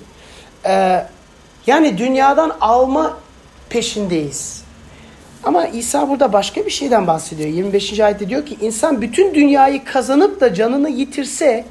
Ee, 0.65 1.05
yani 1.67 1.97
dünyadan 1.97 2.55
alma 2.61 3.17
peşindeyiz. 3.69 4.63
Ama 5.43 5.67
İsa 5.67 6.09
burada 6.09 6.33
başka 6.33 6.65
bir 6.65 6.71
şeyden 6.71 7.07
bahsediyor. 7.07 7.49
25. 7.49 7.99
ayette 7.99 8.29
diyor 8.29 8.45
ki 8.45 8.57
insan 8.61 9.01
bütün 9.01 9.35
dünyayı 9.35 9.85
kazanıp 9.85 10.41
da 10.41 10.53
canını 10.53 10.89
yitirse 10.89 11.65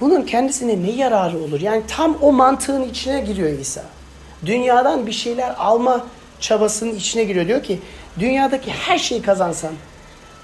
bunun 0.00 0.22
kendisine 0.22 0.82
ne 0.82 0.90
yararı 0.90 1.38
olur? 1.38 1.60
Yani 1.60 1.82
tam 1.88 2.18
o 2.22 2.32
mantığın 2.32 2.82
içine 2.82 3.20
giriyor 3.20 3.58
İsa. 3.58 3.82
Dünyadan 4.46 5.06
bir 5.06 5.12
şeyler 5.12 5.54
alma 5.58 6.04
çabasının 6.40 6.94
içine 6.94 7.24
giriyor. 7.24 7.46
Diyor 7.46 7.62
ki 7.62 7.78
dünyadaki 8.18 8.70
her 8.70 8.98
şeyi 8.98 9.22
kazansan, 9.22 9.72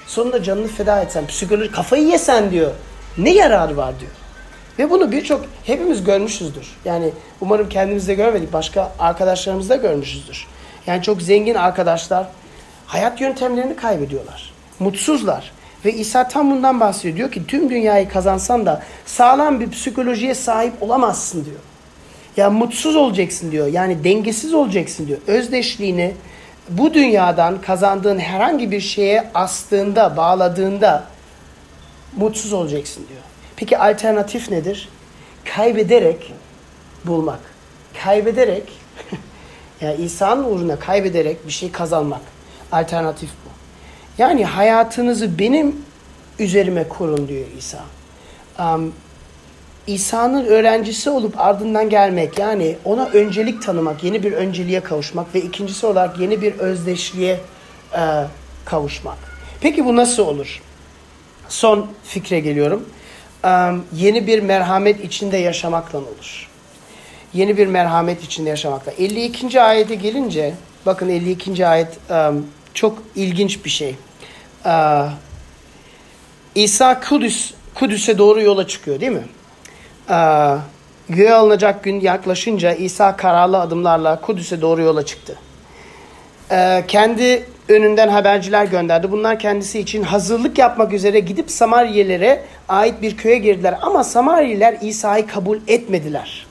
sonunda 0.06 0.42
canını 0.42 0.68
feda 0.68 1.02
etsen, 1.02 1.26
psikoloji 1.26 1.70
kafayı 1.70 2.06
yesen 2.06 2.50
diyor. 2.50 2.70
Ne 3.18 3.34
yararı 3.34 3.76
var 3.76 4.00
diyor. 4.00 4.12
Ve 4.78 4.90
bunu 4.90 5.12
birçok 5.12 5.44
hepimiz 5.64 6.04
görmüşüzdür. 6.04 6.76
Yani 6.84 7.10
umarım 7.40 7.68
kendimizde 7.68 8.14
görmedik. 8.14 8.52
Başka 8.52 8.92
arkadaşlarımızda 8.98 9.76
görmüşüzdür. 9.76 10.46
Yani 10.86 11.02
çok 11.02 11.22
zengin 11.22 11.54
arkadaşlar 11.54 12.26
hayat 12.86 13.20
yöntemlerini 13.20 13.76
kaybediyorlar. 13.76 14.52
Mutsuzlar. 14.78 15.52
Ve 15.84 15.92
İsa 15.92 16.28
tam 16.28 16.50
bundan 16.50 16.80
bahsediyor. 16.80 17.16
Diyor 17.16 17.32
ki 17.32 17.46
tüm 17.46 17.70
dünyayı 17.70 18.08
kazansan 18.08 18.66
da 18.66 18.82
sağlam 19.06 19.60
bir 19.60 19.70
psikolojiye 19.70 20.34
sahip 20.34 20.82
olamazsın 20.82 21.44
diyor. 21.44 21.60
Ya 22.36 22.50
mutsuz 22.50 22.96
olacaksın 22.96 23.52
diyor. 23.52 23.66
Yani 23.66 24.04
dengesiz 24.04 24.54
olacaksın 24.54 25.06
diyor. 25.06 25.18
Özdeşliğini 25.26 26.14
bu 26.68 26.94
dünyadan 26.94 27.60
kazandığın 27.60 28.18
herhangi 28.18 28.70
bir 28.70 28.80
şeye 28.80 29.30
astığında, 29.34 30.16
bağladığında 30.16 31.04
mutsuz 32.16 32.52
olacaksın 32.52 33.04
diyor. 33.08 33.20
Peki 33.56 33.78
alternatif 33.78 34.50
nedir? 34.50 34.88
Kaybederek 35.44 36.32
bulmak. 37.04 37.40
Kaybederek 38.04 38.77
yani 39.80 40.02
İsa'nın 40.04 40.44
uğruna 40.44 40.78
kaybederek 40.78 41.46
bir 41.46 41.52
şey 41.52 41.72
kazanmak. 41.72 42.20
Alternatif 42.72 43.30
bu. 43.30 43.48
Yani 44.22 44.44
hayatınızı 44.44 45.38
benim 45.38 45.76
üzerime 46.38 46.88
kurun 46.88 47.28
diyor 47.28 47.46
İsa. 47.58 47.84
Um, 48.58 48.92
İsa'nın 49.86 50.44
öğrencisi 50.44 51.10
olup 51.10 51.40
ardından 51.40 51.90
gelmek 51.90 52.38
yani 52.38 52.76
ona 52.84 53.06
öncelik 53.06 53.62
tanımak, 53.62 54.04
yeni 54.04 54.22
bir 54.22 54.32
önceliğe 54.32 54.80
kavuşmak 54.80 55.34
ve 55.34 55.40
ikincisi 55.40 55.86
olarak 55.86 56.18
yeni 56.18 56.42
bir 56.42 56.54
özdeşliğe 56.54 57.40
e, 57.98 58.24
kavuşmak. 58.64 59.18
Peki 59.60 59.84
bu 59.84 59.96
nasıl 59.96 60.26
olur? 60.26 60.62
Son 61.48 61.86
fikre 62.04 62.40
geliyorum. 62.40 62.88
Um, 63.44 63.84
yeni 63.92 64.26
bir 64.26 64.42
merhamet 64.42 65.04
içinde 65.04 65.36
yaşamakla 65.36 65.98
olur. 65.98 66.47
Yeni 67.34 67.56
bir 67.56 67.66
merhamet 67.66 68.24
içinde 68.24 68.48
yaşamakla. 68.48 68.92
52. 68.92 69.62
ayete 69.62 69.94
gelince, 69.94 70.54
bakın 70.86 71.08
52. 71.08 71.66
ayet 71.66 71.98
çok 72.74 73.02
ilginç 73.16 73.64
bir 73.64 73.70
şey. 73.70 73.94
İsa 76.54 77.00
Kudüs, 77.00 77.52
Kudüs'e 77.74 78.18
doğru 78.18 78.42
yola 78.42 78.66
çıkıyor 78.66 79.00
değil 79.00 79.12
mi? 79.12 79.24
Göğe 81.08 81.32
alınacak 81.32 81.84
gün 81.84 82.00
yaklaşınca 82.00 82.72
İsa 82.72 83.16
kararlı 83.16 83.60
adımlarla 83.60 84.20
Kudüs'e 84.20 84.60
doğru 84.60 84.82
yola 84.82 85.06
çıktı. 85.06 85.38
Kendi 86.88 87.44
önünden 87.68 88.08
haberciler 88.08 88.64
gönderdi. 88.64 89.12
Bunlar 89.12 89.38
kendisi 89.38 89.80
için 89.80 90.02
hazırlık 90.02 90.58
yapmak 90.58 90.92
üzere 90.92 91.20
gidip 91.20 91.50
Samaryelere 91.50 92.44
ait 92.68 93.02
bir 93.02 93.16
köye 93.16 93.38
girdiler. 93.38 93.78
Ama 93.82 94.04
Samaryeliler 94.04 94.78
İsa'yı 94.82 95.26
kabul 95.26 95.58
etmediler. 95.68 96.47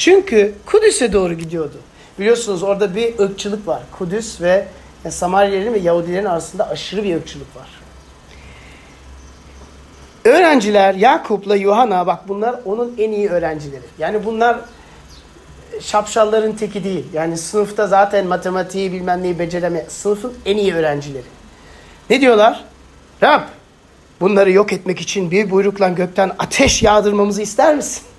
Çünkü 0.00 0.54
Kudüs'e 0.66 1.12
doğru 1.12 1.34
gidiyordu. 1.34 1.76
Biliyorsunuz 2.18 2.62
orada 2.62 2.94
bir 2.94 3.18
ırkçılık 3.18 3.66
var. 3.66 3.82
Kudüs 3.98 4.40
ve 4.40 4.66
Samaryelilerin 5.08 5.74
ve 5.74 5.78
Yahudilerin 5.78 6.24
arasında 6.24 6.68
aşırı 6.68 7.04
bir 7.04 7.16
ırkçılık 7.16 7.56
var. 7.56 7.68
Öğrenciler 10.24 10.94
Yakup'la 10.94 11.56
Yuhanna 11.56 12.06
bak 12.06 12.28
bunlar 12.28 12.60
onun 12.64 12.94
en 12.98 13.12
iyi 13.12 13.28
öğrencileri. 13.28 13.82
Yani 13.98 14.24
bunlar 14.24 14.60
şapşalların 15.80 16.56
teki 16.56 16.84
değil. 16.84 17.04
Yani 17.12 17.38
sınıfta 17.38 17.86
zaten 17.86 18.26
matematiği 18.26 18.92
bilmem 18.92 19.22
neyi 19.22 19.38
becereme. 19.38 19.84
Sınıfın 19.88 20.34
en 20.46 20.56
iyi 20.56 20.74
öğrencileri. 20.74 21.26
Ne 22.10 22.20
diyorlar? 22.20 22.64
Rab 23.22 23.42
bunları 24.20 24.50
yok 24.50 24.72
etmek 24.72 25.00
için 25.00 25.30
bir 25.30 25.50
buyrukla 25.50 25.88
gökten 25.88 26.32
ateş 26.38 26.82
yağdırmamızı 26.82 27.42
ister 27.42 27.76
misin? 27.76 28.09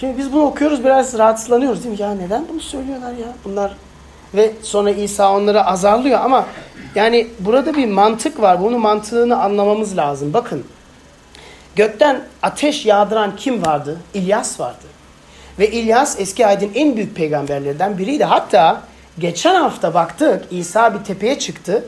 Şimdi 0.00 0.18
biz 0.18 0.32
bunu 0.32 0.42
okuyoruz 0.42 0.84
biraz 0.84 1.18
rahatsızlanıyoruz 1.18 1.84
değil 1.84 1.94
mi? 1.94 2.02
Ya 2.02 2.14
neden 2.14 2.44
bunu 2.48 2.60
söylüyorlar 2.60 3.12
ya? 3.12 3.28
Bunlar 3.44 3.76
ve 4.34 4.52
sonra 4.62 4.90
İsa 4.90 5.32
onları 5.32 5.64
azarlıyor 5.64 6.20
ama 6.20 6.46
yani 6.94 7.26
burada 7.40 7.74
bir 7.74 7.86
mantık 7.86 8.40
var. 8.40 8.62
Bunun 8.62 8.80
mantığını 8.80 9.42
anlamamız 9.42 9.96
lazım. 9.96 10.32
Bakın 10.32 10.64
gökten 11.76 12.20
ateş 12.42 12.86
yağdıran 12.86 13.36
kim 13.36 13.66
vardı? 13.66 14.00
İlyas 14.14 14.60
vardı. 14.60 14.86
Ve 15.58 15.70
İlyas 15.70 16.20
eski 16.20 16.46
aydın 16.46 16.70
en 16.74 16.96
büyük 16.96 17.16
peygamberlerden 17.16 17.98
biriydi. 17.98 18.24
Hatta 18.24 18.82
geçen 19.18 19.54
hafta 19.54 19.94
baktık 19.94 20.44
İsa 20.50 20.94
bir 20.94 21.04
tepeye 21.04 21.38
çıktı. 21.38 21.84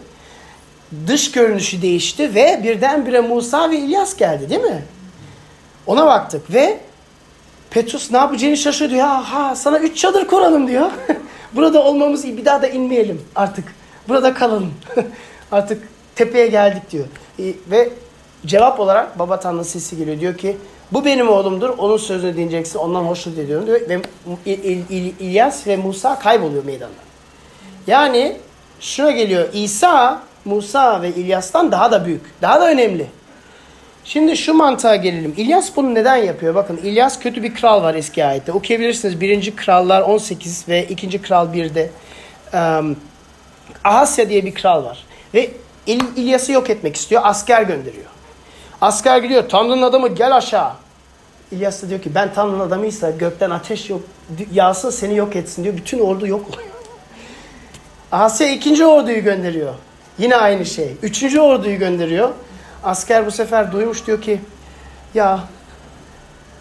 Dış 1.06 1.32
görünüşü 1.32 1.82
değişti 1.82 2.34
ve 2.34 2.60
birdenbire 2.64 3.20
Musa 3.20 3.70
ve 3.70 3.78
İlyas 3.78 4.16
geldi 4.16 4.50
değil 4.50 4.60
mi? 4.60 4.82
Ona 5.86 6.06
baktık 6.06 6.54
ve 6.54 6.80
Petrus 7.70 8.10
ne 8.10 8.18
yapacağını 8.18 8.56
şaşırdı. 8.56 8.94
Ya 8.94 9.32
ha 9.32 9.56
sana 9.56 9.78
üç 9.78 9.96
çadır 9.96 10.26
kuralım 10.26 10.68
diyor. 10.68 10.90
Burada 11.52 11.82
olmamız 11.82 12.24
iyi 12.24 12.36
bir 12.36 12.44
daha 12.44 12.62
da 12.62 12.68
inmeyelim 12.68 13.22
artık. 13.34 13.74
Burada 14.08 14.34
kalalım. 14.34 14.72
artık 15.52 15.82
tepeye 16.14 16.46
geldik 16.46 16.82
diyor. 16.90 17.06
Ve 17.70 17.90
cevap 18.46 18.80
olarak 18.80 19.18
Baba 19.18 19.40
Tanrı 19.40 19.64
sesi 19.64 19.96
geliyor. 19.96 20.20
Diyor 20.20 20.36
ki 20.36 20.56
bu 20.92 21.04
benim 21.04 21.28
oğlumdur. 21.28 21.68
Onun 21.78 21.96
sözünü 21.96 22.32
dinleyeceksin. 22.32 22.78
Ondan 22.78 23.02
hoşnut 23.02 23.38
ediyorum 23.38 23.66
diyor. 23.66 23.80
Ve 23.80 24.00
İlyas 25.20 25.66
ve 25.66 25.76
Musa 25.76 26.18
kayboluyor 26.18 26.64
meydanda. 26.64 26.92
Yani 27.86 28.36
şuna 28.80 29.10
geliyor. 29.10 29.48
İsa, 29.52 30.22
Musa 30.44 31.02
ve 31.02 31.08
İlyas'tan 31.08 31.72
daha 31.72 31.92
da 31.92 32.06
büyük. 32.06 32.22
Daha 32.42 32.60
da 32.60 32.70
önemli. 32.70 33.06
Şimdi 34.08 34.36
şu 34.36 34.54
mantığa 34.54 34.96
gelelim. 34.96 35.34
İlyas 35.36 35.76
bunu 35.76 35.94
neden 35.94 36.16
yapıyor? 36.16 36.54
Bakın 36.54 36.76
İlyas 36.76 37.18
kötü 37.18 37.42
bir 37.42 37.54
kral 37.54 37.82
var 37.82 37.94
eski 37.94 38.24
ayette. 38.24 38.52
Okuyabilirsiniz. 38.52 39.20
Birinci 39.20 39.56
Krallar 39.56 40.02
18 40.02 40.68
ve 40.68 40.84
ikinci 40.84 41.22
Kral 41.22 41.54
1'de. 41.54 41.90
Um, 42.52 42.96
Ahasya 43.84 44.28
diye 44.28 44.44
bir 44.44 44.54
kral 44.54 44.84
var. 44.84 45.04
Ve 45.34 45.50
İl 45.86 46.00
İlyas'ı 46.16 46.52
yok 46.52 46.70
etmek 46.70 46.96
istiyor. 46.96 47.22
Asker 47.24 47.62
gönderiyor. 47.62 48.06
Asker 48.80 49.18
gidiyor. 49.18 49.48
Tanrı'nın 49.48 49.82
adamı 49.82 50.08
gel 50.08 50.36
aşağı. 50.36 50.72
İlyas 51.52 51.82
da 51.82 51.88
diyor 51.88 52.02
ki 52.02 52.14
ben 52.14 52.34
Tanrı'nın 52.34 52.60
adamıysa 52.60 53.10
gökten 53.10 53.50
ateş 53.50 53.90
yok, 53.90 54.00
yağsın 54.52 54.90
seni 54.90 55.16
yok 55.16 55.36
etsin 55.36 55.64
diyor. 55.64 55.76
Bütün 55.76 55.98
ordu 55.98 56.26
yok 56.26 56.48
oluyor. 56.48 56.68
Asya 58.12 58.50
ikinci 58.50 58.86
orduyu 58.86 59.24
gönderiyor. 59.24 59.74
Yine 60.18 60.36
aynı 60.36 60.66
şey. 60.66 60.96
Üçüncü 61.02 61.40
orduyu 61.40 61.78
gönderiyor. 61.78 62.30
Asker 62.88 63.26
bu 63.26 63.30
sefer 63.30 63.72
duymuş 63.72 64.06
diyor 64.06 64.22
ki 64.22 64.40
ya 65.14 65.40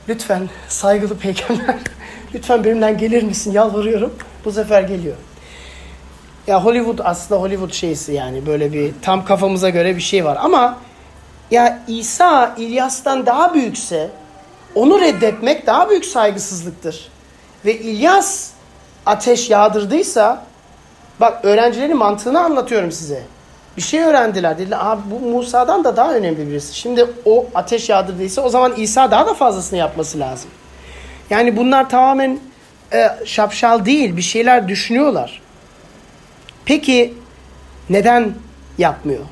lütfen 0.09 0.49
saygılı 0.67 1.17
peygamber 1.17 1.75
lütfen 2.33 2.63
benimle 2.63 2.93
gelir 2.93 3.23
misin 3.23 3.51
yalvarıyorum. 3.51 4.13
Bu 4.45 4.51
sefer 4.51 4.81
geliyor. 4.81 5.15
Ya 6.47 6.65
Hollywood 6.65 6.99
aslında 7.03 7.41
Hollywood 7.41 7.71
şeysi 7.71 8.13
yani 8.13 8.45
böyle 8.45 8.73
bir 8.73 8.93
tam 9.01 9.25
kafamıza 9.25 9.69
göre 9.69 9.95
bir 9.95 10.01
şey 10.01 10.25
var 10.25 10.37
ama 10.41 10.77
ya 11.51 11.83
İsa 11.87 12.55
İlyas'tan 12.57 13.25
daha 13.25 13.53
büyükse 13.53 14.09
onu 14.75 15.01
reddetmek 15.01 15.67
daha 15.67 15.89
büyük 15.89 16.05
saygısızlıktır. 16.05 17.09
Ve 17.65 17.79
İlyas 17.79 18.49
ateş 19.05 19.49
yağdırdıysa 19.49 20.45
bak 21.19 21.45
öğrencilerin 21.45 21.97
mantığını 21.97 22.39
anlatıyorum 22.39 22.91
size. 22.91 23.23
Bir 23.77 23.81
şey 23.81 23.99
öğrendiler. 23.99 24.57
Dediler 24.57 24.77
Aa, 24.81 24.99
bu 25.11 25.19
Musa'dan 25.19 25.83
da 25.83 25.97
daha 25.97 26.13
önemli 26.13 26.49
birisi. 26.49 26.75
Şimdi 26.75 27.05
o 27.25 27.45
ateş 27.55 27.89
yağdırdıysa 27.89 28.41
o 28.41 28.49
zaman 28.49 28.73
İsa 28.75 29.11
daha 29.11 29.27
da 29.27 29.33
fazlasını 29.33 29.79
yapması 29.79 30.19
lazım. 30.19 30.49
Yani 31.29 31.57
bunlar 31.57 31.89
tamamen 31.89 32.39
e, 32.93 33.09
şapşal 33.25 33.85
değil. 33.85 34.17
Bir 34.17 34.21
şeyler 34.21 34.67
düşünüyorlar. 34.67 35.41
Peki 36.65 37.13
neden 37.89 38.33
yapmıyor? 38.77 39.23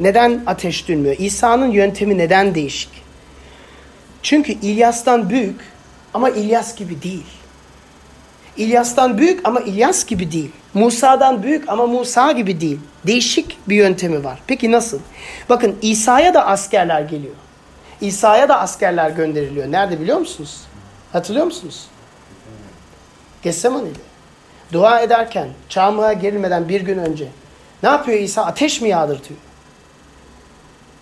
Neden 0.00 0.42
ateş 0.46 0.88
dönmüyor? 0.88 1.16
İsa'nın 1.18 1.70
yöntemi 1.70 2.18
neden 2.18 2.54
değişik? 2.54 2.90
Çünkü 4.22 4.52
İlyas'tan 4.52 5.30
büyük 5.30 5.60
ama 6.14 6.30
İlyas 6.30 6.76
gibi 6.76 7.02
değil. 7.02 7.26
İlyas'tan 8.56 9.18
büyük 9.18 9.48
ama 9.48 9.60
İlyas 9.60 10.06
gibi 10.06 10.32
değil. 10.32 10.50
Musa'dan 10.74 11.42
büyük 11.42 11.68
ama 11.68 11.86
Musa 11.86 12.32
gibi 12.32 12.60
değil. 12.60 12.80
Değişik 13.06 13.68
bir 13.68 13.76
yöntemi 13.76 14.24
var. 14.24 14.40
Peki 14.46 14.72
nasıl? 14.72 14.98
Bakın 15.48 15.76
İsa'ya 15.82 16.34
da 16.34 16.46
askerler 16.46 17.00
geliyor. 17.00 17.34
İsa'ya 18.00 18.48
da 18.48 18.60
askerler 18.60 19.10
gönderiliyor. 19.10 19.72
Nerede 19.72 20.00
biliyor 20.00 20.18
musunuz? 20.18 20.60
Hatırlıyor 21.12 21.46
musunuz? 21.46 21.86
Getsemane'de. 23.42 23.98
Dua 24.72 25.00
ederken, 25.00 25.48
çarmıha 25.68 26.12
gerilmeden 26.12 26.68
bir 26.68 26.80
gün 26.80 26.98
önce 26.98 27.28
ne 27.82 27.88
yapıyor 27.88 28.18
İsa? 28.18 28.44
Ateş 28.44 28.80
mi 28.80 28.88
yağdırtıyor? 28.88 29.40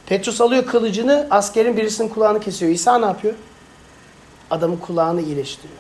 Petrus 0.06 0.40
alıyor 0.40 0.66
kılıcını, 0.66 1.26
askerin 1.30 1.76
birisinin 1.76 2.08
kulağını 2.08 2.40
kesiyor. 2.40 2.72
İsa 2.72 2.98
ne 2.98 3.06
yapıyor? 3.06 3.34
Adamın 4.50 4.76
kulağını 4.76 5.20
iyileştiriyor. 5.22 5.78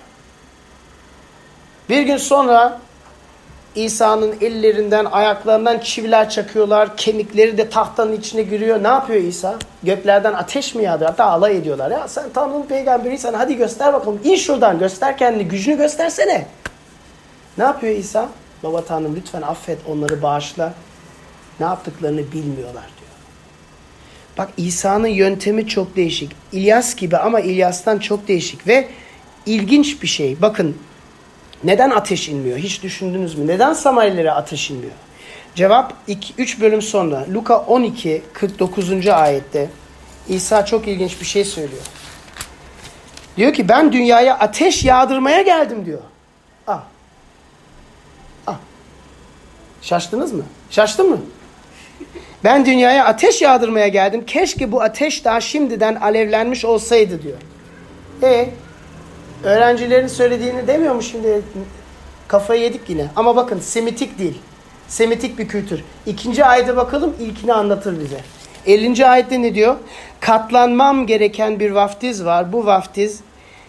Bir 1.88 2.02
gün 2.02 2.16
sonra 2.16 2.80
İsa'nın 3.74 4.34
ellerinden, 4.40 5.04
ayaklarından 5.04 5.78
çiviler 5.78 6.30
çakıyorlar. 6.30 6.96
Kemikleri 6.96 7.58
de 7.58 7.68
tahtanın 7.68 8.12
içine 8.12 8.42
giriyor. 8.42 8.82
Ne 8.82 8.88
yapıyor 8.88 9.22
İsa? 9.22 9.54
Göklerden 9.82 10.32
ateş 10.32 10.74
mi 10.74 10.82
yağdı? 10.84 11.04
Hatta 11.04 11.24
alay 11.24 11.56
ediyorlar. 11.56 11.90
Ya 11.90 12.08
sen 12.08 12.24
Tanrı'nın 12.34 12.66
peygamberiysen 12.66 13.34
hadi 13.34 13.56
göster 13.56 13.92
bakalım. 13.92 14.20
İn 14.24 14.36
şuradan 14.36 14.78
göster 14.78 15.18
kendini. 15.18 15.48
Gücünü 15.48 15.76
göstersene. 15.76 16.46
Ne 17.58 17.64
yapıyor 17.64 17.96
İsa? 17.96 18.28
Baba 18.62 18.84
Tanrım 18.84 19.16
lütfen 19.16 19.42
affet 19.42 19.78
onları 19.88 20.22
bağışla. 20.22 20.72
Ne 21.60 21.66
yaptıklarını 21.66 22.32
bilmiyorlar 22.32 22.84
diyor. 22.98 23.10
Bak 24.38 24.48
İsa'nın 24.56 25.08
yöntemi 25.08 25.66
çok 25.66 25.96
değişik. 25.96 26.32
İlyas 26.52 26.94
gibi 26.94 27.16
ama 27.16 27.40
İlyas'tan 27.40 27.98
çok 27.98 28.28
değişik 28.28 28.66
ve 28.66 28.88
ilginç 29.46 30.02
bir 30.02 30.08
şey. 30.08 30.42
Bakın 30.42 30.76
neden 31.64 31.90
ateş 31.90 32.28
inmiyor? 32.28 32.58
Hiç 32.58 32.82
düşündünüz 32.82 33.38
mü? 33.38 33.46
Neden 33.46 33.72
Samarilere 33.72 34.30
ateş 34.30 34.70
inmiyor? 34.70 34.92
Cevap 35.54 35.94
3 36.38 36.60
bölüm 36.60 36.82
sonra 36.82 37.26
Luka 37.34 37.58
12 37.58 38.22
49. 38.32 39.08
ayette 39.08 39.70
İsa 40.28 40.64
çok 40.64 40.88
ilginç 40.88 41.20
bir 41.20 41.26
şey 41.26 41.44
söylüyor. 41.44 41.82
Diyor 43.36 43.52
ki 43.52 43.68
ben 43.68 43.92
dünyaya 43.92 44.38
ateş 44.38 44.84
yağdırmaya 44.84 45.42
geldim 45.42 45.86
diyor. 45.86 46.00
Ah. 46.66 46.82
Ah. 48.46 48.56
Şaştınız 49.82 50.32
mı? 50.32 50.42
Şaştın 50.70 51.10
mı? 51.10 51.18
Ben 52.44 52.66
dünyaya 52.66 53.04
ateş 53.04 53.42
yağdırmaya 53.42 53.88
geldim. 53.88 54.26
Keşke 54.26 54.72
bu 54.72 54.82
ateş 54.82 55.24
daha 55.24 55.40
şimdiden 55.40 55.94
alevlenmiş 55.94 56.64
olsaydı 56.64 57.22
diyor. 57.22 57.38
E 58.22 58.48
öğrencilerin 59.44 60.06
söylediğini 60.06 60.66
demiyor 60.66 60.94
mu 60.94 61.02
şimdi? 61.02 61.42
Kafayı 62.28 62.62
yedik 62.62 62.90
yine. 62.90 63.06
Ama 63.16 63.36
bakın 63.36 63.58
Semitik 63.58 64.18
değil. 64.18 64.38
Semitik 64.88 65.38
bir 65.38 65.48
kültür. 65.48 65.84
İkinci 66.06 66.44
ayete 66.44 66.76
bakalım 66.76 67.14
ilkini 67.20 67.52
anlatır 67.52 68.00
bize. 68.00 68.20
50. 68.66 69.06
ayette 69.06 69.42
ne 69.42 69.54
diyor? 69.54 69.76
Katlanmam 70.20 71.06
gereken 71.06 71.60
bir 71.60 71.70
vaftiz 71.70 72.24
var. 72.24 72.52
Bu 72.52 72.66
vaftiz 72.66 73.20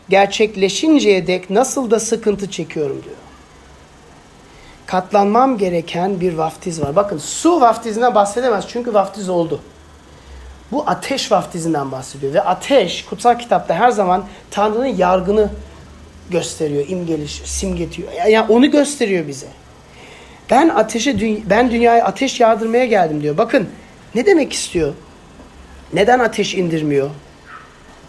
gerçekleşinceye 0.09 1.27
dek 1.27 1.49
nasıl 1.49 1.91
da 1.91 1.99
sıkıntı 1.99 2.51
çekiyorum 2.51 3.03
diyor 3.03 3.15
katlanmam 4.93 5.57
gereken 5.57 6.21
bir 6.21 6.33
vaftiz 6.33 6.81
var. 6.81 6.95
Bakın 6.95 7.17
su 7.17 7.61
vaftizinden 7.61 8.15
bahsedemez 8.15 8.65
çünkü 8.67 8.93
vaftiz 8.93 9.29
oldu. 9.29 9.61
Bu 10.73 10.83
ateş 10.87 11.31
vaftizinden 11.31 11.91
bahsediyor. 11.91 12.33
Ve 12.33 12.41
ateş 12.41 13.05
kutsal 13.05 13.39
kitapta 13.39 13.75
her 13.75 13.91
zaman 13.91 14.25
Tanrı'nın 14.51 14.85
yargını 14.85 15.49
gösteriyor, 16.29 16.87
imgeliş, 16.87 17.41
simgetiyor. 17.45 18.11
Yani 18.11 18.51
onu 18.51 18.71
gösteriyor 18.71 19.27
bize. 19.27 19.47
Ben 20.49 20.69
ateşe 20.69 21.39
ben 21.49 21.71
dünyaya 21.71 22.05
ateş 22.05 22.39
yağdırmaya 22.39 22.85
geldim 22.85 23.23
diyor. 23.23 23.37
Bakın 23.37 23.69
ne 24.15 24.25
demek 24.25 24.53
istiyor? 24.53 24.93
Neden 25.93 26.19
ateş 26.19 26.55
indirmiyor? 26.55 27.09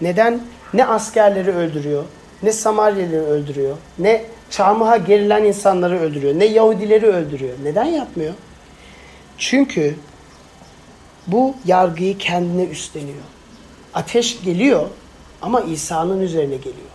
Neden 0.01 0.41
ne 0.75 0.87
askerleri 0.87 1.51
öldürüyor, 1.51 2.05
ne 2.43 2.53
Samaryalıları 2.53 3.27
öldürüyor, 3.27 3.77
ne 3.99 4.25
çarmıha 4.51 4.97
gerilen 4.97 5.45
insanları 5.45 6.01
öldürüyor, 6.01 6.39
ne 6.39 6.45
Yahudileri 6.45 7.07
öldürüyor. 7.07 7.55
Neden 7.65 7.85
yapmıyor? 7.85 8.35
Çünkü 9.39 9.95
bu 11.27 11.55
yargıyı 11.65 12.19
kendine 12.19 12.65
üstleniyor. 12.65 13.25
Ateş 13.95 14.43
geliyor 14.45 14.87
ama 15.43 15.61
İsa'nın 15.61 16.21
üzerine 16.21 16.57
geliyor. 16.57 16.95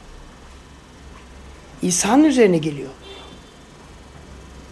İsa'nın 1.81 2.23
üzerine 2.23 2.57
geliyor. 2.57 2.89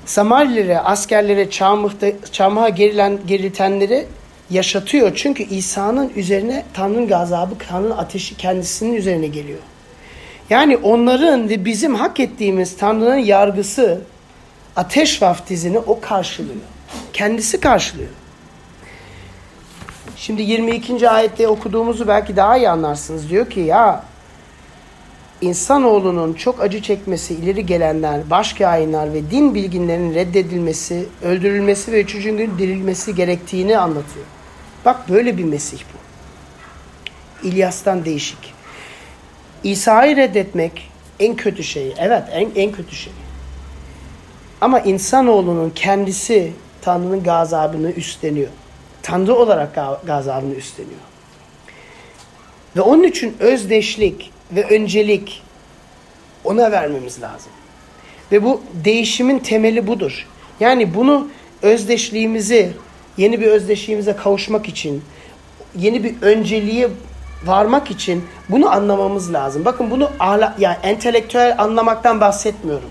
Samaryalılara, 0.05 0.85
askerlere, 0.85 1.49
çarmıhta, 1.49 2.07
çarmıha 2.31 2.69
gerilen, 2.69 3.19
geriltenleri 3.27 4.07
yaşatıyor. 4.49 5.11
Çünkü 5.15 5.43
İsa'nın 5.43 6.11
üzerine 6.15 6.65
Tanrı'nın 6.73 7.07
gazabı, 7.07 7.55
Tanrı'nın 7.69 7.97
ateşi 7.97 8.37
kendisinin 8.37 8.93
üzerine 8.93 9.27
geliyor. 9.27 9.59
Yani 10.49 10.77
onların 10.77 11.49
ve 11.49 11.65
bizim 11.65 11.95
hak 11.95 12.19
ettiğimiz 12.19 12.77
Tanrı'nın 12.77 13.17
yargısı, 13.17 14.01
ateş 14.75 15.21
vaftizini 15.21 15.79
o 15.79 15.99
karşılıyor. 15.99 16.55
Kendisi 17.13 17.59
karşılıyor. 17.59 18.09
Şimdi 20.19 20.41
22. 20.41 21.09
ayette 21.09 21.47
okuduğumuzu 21.47 22.07
belki 22.07 22.35
daha 22.35 22.57
iyi 22.57 22.69
anlarsınız. 22.69 23.29
Diyor 23.29 23.49
ki 23.49 23.59
ya 23.59 24.03
insanoğlunun 25.41 26.33
çok 26.33 26.61
acı 26.61 26.81
çekmesi, 26.81 27.33
ileri 27.33 27.65
gelenler, 27.65 28.29
baş 28.29 28.53
kainler 28.53 29.13
ve 29.13 29.31
din 29.31 29.55
bilginlerinin 29.55 30.15
reddedilmesi, 30.15 31.05
öldürülmesi 31.23 31.91
ve 31.91 32.01
üçüncü 32.01 32.37
gün 32.37 32.57
dirilmesi 32.57 33.15
gerektiğini 33.15 33.77
anlatıyor. 33.77 34.25
Bak 34.85 35.09
böyle 35.09 35.37
bir 35.37 35.43
Mesih 35.43 35.79
bu. 35.79 35.97
İlyas'tan 37.47 38.05
değişik. 38.05 38.53
İsa'yı 39.63 40.15
reddetmek 40.15 40.91
en 41.19 41.35
kötü 41.35 41.63
şey. 41.63 41.93
Evet 41.97 42.23
en, 42.31 42.49
en 42.55 42.71
kötü 42.71 42.95
şey. 42.95 43.13
Ama 44.61 44.79
insanoğlunun 44.79 45.69
kendisi 45.69 46.51
Tanrı'nın 46.81 47.23
gazabını 47.23 47.91
üstleniyor. 47.91 48.49
Tanrı 49.07 49.35
olarak 49.35 49.75
gazabını 50.05 50.55
üstleniyor. 50.55 50.99
Ve 52.75 52.81
onun 52.81 53.03
için 53.03 53.35
özdeşlik 53.39 54.31
ve 54.51 54.63
öncelik 54.63 55.43
ona 56.43 56.71
vermemiz 56.71 57.21
lazım. 57.21 57.51
Ve 58.31 58.43
bu 58.43 58.61
değişimin 58.73 59.39
temeli 59.39 59.87
budur. 59.87 60.27
Yani 60.59 60.95
bunu 60.95 61.27
özdeşliğimizi, 61.61 62.71
yeni 63.17 63.39
bir 63.39 63.45
özdeşliğimize 63.45 64.15
kavuşmak 64.15 64.69
için, 64.69 65.03
yeni 65.75 66.03
bir 66.03 66.21
önceliğe 66.21 66.89
varmak 67.45 67.91
için 67.91 68.25
bunu 68.49 68.71
anlamamız 68.71 69.33
lazım. 69.33 69.65
Bakın 69.65 69.91
bunu 69.91 70.11
ahla, 70.19 70.55
yani 70.59 70.77
entelektüel 70.83 71.55
anlamaktan 71.57 72.21
bahsetmiyorum. 72.21 72.89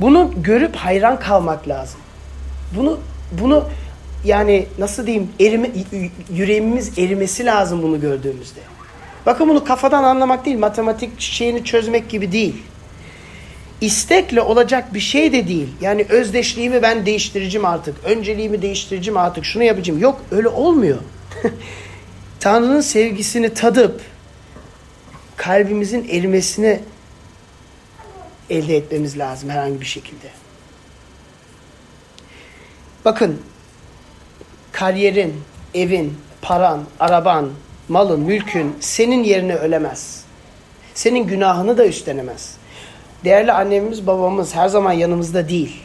Bunu 0.00 0.30
görüp 0.36 0.76
hayran 0.76 1.18
kalmak 1.18 1.68
lazım. 1.68 2.00
Bunu 2.76 3.00
bunu 3.32 3.64
yani 4.24 4.66
nasıl 4.78 5.06
diyeyim 5.06 5.28
erime, 5.40 5.70
yüreğimiz 6.30 6.98
erimesi 6.98 7.46
lazım 7.46 7.82
bunu 7.82 8.00
gördüğümüzde. 8.00 8.60
Bakın 9.26 9.48
bunu 9.48 9.64
kafadan 9.64 10.04
anlamak 10.04 10.44
değil, 10.44 10.58
matematik 10.58 11.20
şeyini 11.20 11.64
çözmek 11.64 12.08
gibi 12.08 12.32
değil. 12.32 12.54
İstekle 13.80 14.40
olacak 14.40 14.94
bir 14.94 15.00
şey 15.00 15.32
de 15.32 15.48
değil. 15.48 15.68
Yani 15.80 16.06
özdeşliğimi 16.08 16.82
ben 16.82 17.06
değiştireceğim 17.06 17.64
artık. 17.64 18.04
Önceliğimi 18.04 18.62
değiştireceğim 18.62 19.16
artık. 19.16 19.44
Şunu 19.44 19.62
yapacağım. 19.62 20.00
Yok 20.00 20.22
öyle 20.30 20.48
olmuyor. 20.48 20.98
Tanrı'nın 22.40 22.80
sevgisini 22.80 23.54
tadıp 23.54 24.00
kalbimizin 25.36 26.08
erimesini 26.08 26.80
elde 28.50 28.76
etmemiz 28.76 29.18
lazım 29.18 29.50
herhangi 29.50 29.80
bir 29.80 29.86
şekilde. 29.86 30.28
Bakın 33.04 33.40
kariyerin, 34.74 35.40
evin, 35.74 36.18
paran, 36.42 36.84
araban, 37.00 37.50
malın, 37.88 38.20
mülkün 38.20 38.76
senin 38.80 39.24
yerine 39.24 39.54
ölemez. 39.54 40.24
Senin 40.94 41.26
günahını 41.26 41.78
da 41.78 41.86
üstlenemez. 41.86 42.56
Değerli 43.24 43.52
annemiz, 43.52 44.06
babamız 44.06 44.54
her 44.54 44.68
zaman 44.68 44.92
yanımızda 44.92 45.48
değil. 45.48 45.82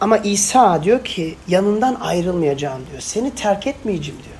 Ama 0.00 0.18
İsa 0.18 0.82
diyor 0.82 1.04
ki 1.04 1.36
yanından 1.48 1.94
ayrılmayacağım 1.94 2.80
diyor. 2.90 3.00
Seni 3.00 3.34
terk 3.34 3.66
etmeyeceğim 3.66 4.20
diyor. 4.22 4.36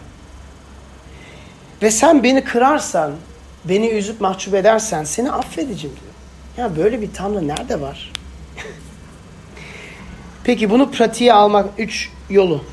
Ve 1.82 1.90
sen 1.90 2.22
beni 2.22 2.44
kırarsan, 2.44 3.12
beni 3.64 3.88
üzüp 3.88 4.20
mahcup 4.20 4.54
edersen 4.54 5.04
seni 5.04 5.32
affedeceğim 5.32 5.96
diyor. 5.96 6.14
Ya 6.56 6.76
böyle 6.76 7.00
bir 7.00 7.14
tanrı 7.14 7.48
nerede 7.48 7.80
var? 7.80 8.12
Peki 10.44 10.70
bunu 10.70 10.90
pratiğe 10.90 11.32
almak 11.32 11.68
üç 11.78 12.10
yolu. 12.30 12.64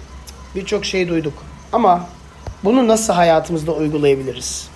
Birçok 0.58 0.86
şey 0.86 1.08
duyduk. 1.08 1.34
Ama 1.74 2.08
bunu 2.64 2.88
nasıl 2.88 3.14
hayatımızda 3.14 3.72
uygulayabiliriz? 3.72 4.70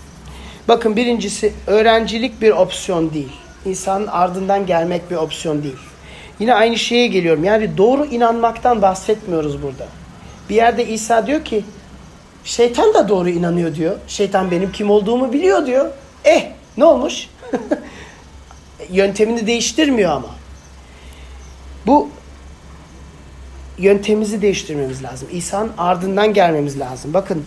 Bakın 0.67 0.95
birincisi 0.95 1.53
öğrencilik 1.67 2.41
bir 2.41 2.51
opsiyon 2.51 3.13
değil. 3.13 3.31
İnsanın 3.65 4.07
ardından 4.07 4.65
gelmek 4.65 5.11
bir 5.11 5.15
opsiyon 5.15 5.63
değil. 5.63 5.77
Yine 6.39 6.53
aynı 6.53 6.77
şeye 6.77 7.07
geliyorum. 7.07 7.43
Yani 7.43 7.77
doğru 7.77 8.05
inanmaktan 8.05 8.81
bahsetmiyoruz 8.81 9.63
burada. 9.63 9.87
Bir 10.49 10.55
yerde 10.55 10.87
İsa 10.87 11.27
diyor 11.27 11.45
ki 11.45 11.63
şeytan 12.43 12.93
da 12.93 13.09
doğru 13.09 13.29
inanıyor 13.29 13.75
diyor. 13.75 13.95
Şeytan 14.07 14.51
benim 14.51 14.71
kim 14.71 14.89
olduğumu 14.89 15.33
biliyor 15.33 15.65
diyor. 15.65 15.91
Eh 16.25 16.51
ne 16.77 16.85
olmuş? 16.85 17.29
Yöntemini 18.89 19.47
değiştirmiyor 19.47 20.11
ama. 20.11 20.29
Bu 21.87 22.09
yöntemimizi 23.81 24.41
değiştirmemiz 24.41 25.03
lazım. 25.03 25.27
İsa'nın 25.31 25.71
ardından 25.77 26.33
gelmemiz 26.33 26.79
lazım. 26.79 27.13
Bakın 27.13 27.45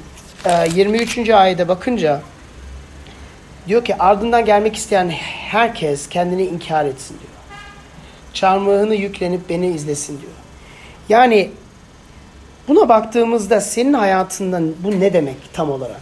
23. 0.75 1.19
E, 1.19 1.35
ayete 1.35 1.69
bakınca 1.69 2.23
diyor 3.69 3.85
ki 3.85 3.97
ardından 3.99 4.45
gelmek 4.45 4.77
isteyen 4.77 5.09
herkes 5.49 6.09
kendini 6.09 6.43
inkar 6.43 6.85
etsin 6.85 7.17
diyor. 7.21 7.33
Çarmıhını 8.33 8.95
yüklenip 8.95 9.49
beni 9.49 9.67
izlesin 9.67 10.21
diyor. 10.21 10.33
Yani 11.09 11.51
buna 12.69 12.89
baktığımızda 12.89 13.61
senin 13.61 13.93
hayatından 13.93 14.75
bu 14.85 15.01
ne 15.01 15.13
demek 15.13 15.37
tam 15.53 15.71
olarak? 15.71 16.01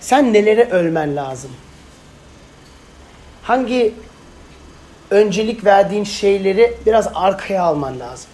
Sen 0.00 0.32
nelere 0.32 0.64
ölmen 0.64 1.16
lazım? 1.16 1.50
Hangi 3.42 3.94
öncelik 5.10 5.64
verdiğin 5.64 6.04
şeyleri 6.04 6.74
biraz 6.86 7.08
arkaya 7.14 7.62
alman 7.62 8.00
lazım? 8.00 8.30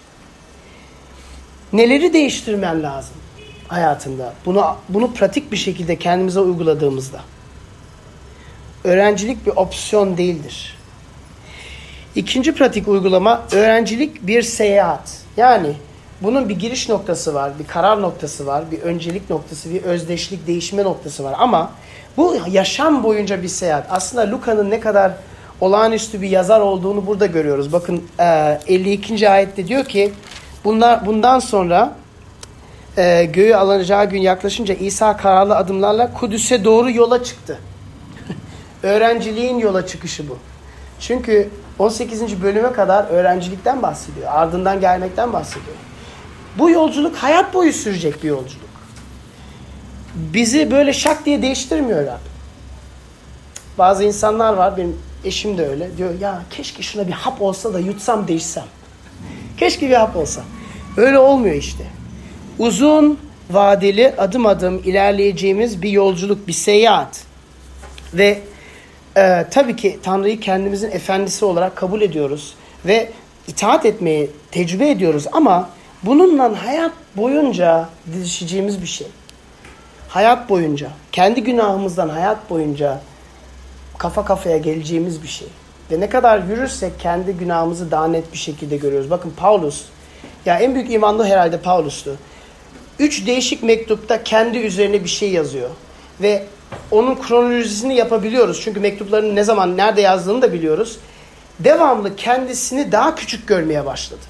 Neleri 1.74 2.12
değiştirmen 2.12 2.82
lazım 2.82 3.14
hayatında? 3.68 4.32
Bunu 4.46 4.76
bunu 4.88 5.12
pratik 5.12 5.52
bir 5.52 5.56
şekilde 5.56 5.96
kendimize 5.96 6.40
uyguladığımızda. 6.40 7.20
Öğrencilik 8.84 9.46
bir 9.46 9.52
opsiyon 9.56 10.16
değildir. 10.16 10.76
İkinci 12.14 12.54
pratik 12.54 12.88
uygulama 12.88 13.42
öğrencilik 13.52 14.26
bir 14.26 14.42
seyahat. 14.42 15.18
Yani 15.36 15.72
bunun 16.20 16.48
bir 16.48 16.58
giriş 16.58 16.88
noktası 16.88 17.34
var, 17.34 17.52
bir 17.58 17.66
karar 17.66 18.02
noktası 18.02 18.46
var, 18.46 18.64
bir 18.70 18.80
öncelik 18.80 19.30
noktası, 19.30 19.74
bir 19.74 19.82
özdeşlik 19.82 20.46
değişme 20.46 20.84
noktası 20.84 21.24
var. 21.24 21.34
Ama 21.38 21.72
bu 22.16 22.36
yaşam 22.50 23.02
boyunca 23.02 23.42
bir 23.42 23.48
seyahat. 23.48 23.86
Aslında 23.90 24.30
Luka'nın 24.30 24.70
ne 24.70 24.80
kadar 24.80 25.12
olağanüstü 25.60 26.22
bir 26.22 26.30
yazar 26.30 26.60
olduğunu 26.60 27.06
burada 27.06 27.26
görüyoruz. 27.26 27.72
Bakın 27.72 28.04
52. 28.66 29.30
ayette 29.30 29.68
diyor 29.68 29.84
ki 29.84 30.12
Bunlar 30.64 31.06
bundan 31.06 31.38
sonra 31.38 31.96
e, 32.96 33.24
göğü 33.24 33.54
alınacağı 33.54 34.10
gün 34.10 34.20
yaklaşınca 34.20 34.74
İsa 34.74 35.16
kararlı 35.16 35.56
adımlarla 35.56 36.12
Kudüs'e 36.12 36.64
doğru 36.64 36.90
yola 36.90 37.24
çıktı. 37.24 37.58
Öğrenciliğin 38.82 39.58
yola 39.58 39.86
çıkışı 39.86 40.28
bu. 40.28 40.38
Çünkü 41.00 41.50
18. 41.78 42.42
bölüme 42.42 42.72
kadar 42.72 43.04
öğrencilikten 43.04 43.82
bahsediyor. 43.82 44.26
Ardından 44.30 44.80
gelmekten 44.80 45.32
bahsediyor. 45.32 45.76
Bu 46.58 46.70
yolculuk 46.70 47.16
hayat 47.16 47.54
boyu 47.54 47.72
sürecek 47.72 48.22
bir 48.22 48.28
yolculuk. 48.28 48.74
Bizi 50.14 50.70
böyle 50.70 50.92
şak 50.92 51.26
diye 51.26 51.42
değiştirmiyor 51.42 52.06
Rab. 52.06 52.18
Bazı 53.78 54.04
insanlar 54.04 54.54
var, 54.54 54.76
benim 54.76 55.00
eşim 55.24 55.58
de 55.58 55.68
öyle. 55.68 55.96
Diyor 55.96 56.20
ya 56.20 56.42
keşke 56.50 56.82
şuna 56.82 57.06
bir 57.06 57.12
hap 57.12 57.42
olsa 57.42 57.74
da 57.74 57.80
yutsam 57.80 58.28
değişsem. 58.28 58.64
Keşke 59.58 59.88
bir 59.88 59.94
hap 59.94 60.16
olsa. 60.16 60.42
Öyle 60.96 61.18
olmuyor 61.18 61.54
işte. 61.54 61.84
Uzun 62.58 63.18
vadeli 63.50 64.14
adım 64.18 64.46
adım 64.46 64.82
ilerleyeceğimiz 64.84 65.82
bir 65.82 65.90
yolculuk, 65.90 66.48
bir 66.48 66.52
seyahat. 66.52 67.24
Ve 68.14 68.38
e, 69.16 69.46
tabii 69.50 69.76
ki 69.76 69.98
Tanrı'yı 70.02 70.40
kendimizin 70.40 70.90
efendisi 70.90 71.44
olarak 71.44 71.76
kabul 71.76 72.02
ediyoruz. 72.02 72.54
Ve 72.86 73.10
itaat 73.48 73.86
etmeyi 73.86 74.30
tecrübe 74.50 74.90
ediyoruz 74.90 75.26
ama 75.32 75.70
bununla 76.02 76.64
hayat 76.66 76.92
boyunca 77.16 77.88
didişeceğimiz 78.12 78.82
bir 78.82 78.86
şey. 78.86 79.06
Hayat 80.08 80.48
boyunca, 80.50 80.88
kendi 81.12 81.42
günahımızdan 81.42 82.08
hayat 82.08 82.50
boyunca 82.50 83.00
kafa 83.98 84.24
kafaya 84.24 84.56
geleceğimiz 84.56 85.22
bir 85.22 85.28
şey. 85.28 85.48
Ve 85.90 86.00
ne 86.00 86.08
kadar 86.08 86.42
yürürsek 86.42 87.00
kendi 87.00 87.32
günahımızı 87.32 87.90
daha 87.90 88.08
net 88.08 88.32
bir 88.32 88.38
şekilde 88.38 88.76
görüyoruz. 88.76 89.10
Bakın 89.10 89.32
Paulus, 89.36 89.84
ya 90.46 90.58
en 90.58 90.74
büyük 90.74 90.92
imanlı 90.92 91.24
herhalde 91.24 91.58
Paulus'tu. 91.58 92.16
Üç 92.98 93.26
değişik 93.26 93.62
mektupta 93.62 94.22
kendi 94.22 94.58
üzerine 94.58 95.04
bir 95.04 95.08
şey 95.08 95.30
yazıyor. 95.30 95.70
Ve 96.22 96.42
onun 96.90 97.14
kronolojisini 97.14 97.94
yapabiliyoruz. 97.96 98.60
Çünkü 98.64 98.80
mektuplarını 98.80 99.34
ne 99.34 99.44
zaman, 99.44 99.76
nerede 99.76 100.00
yazdığını 100.00 100.42
da 100.42 100.52
biliyoruz. 100.52 100.98
Devamlı 101.58 102.16
kendisini 102.16 102.92
daha 102.92 103.14
küçük 103.14 103.48
görmeye 103.48 103.86
başladı. 103.86 104.20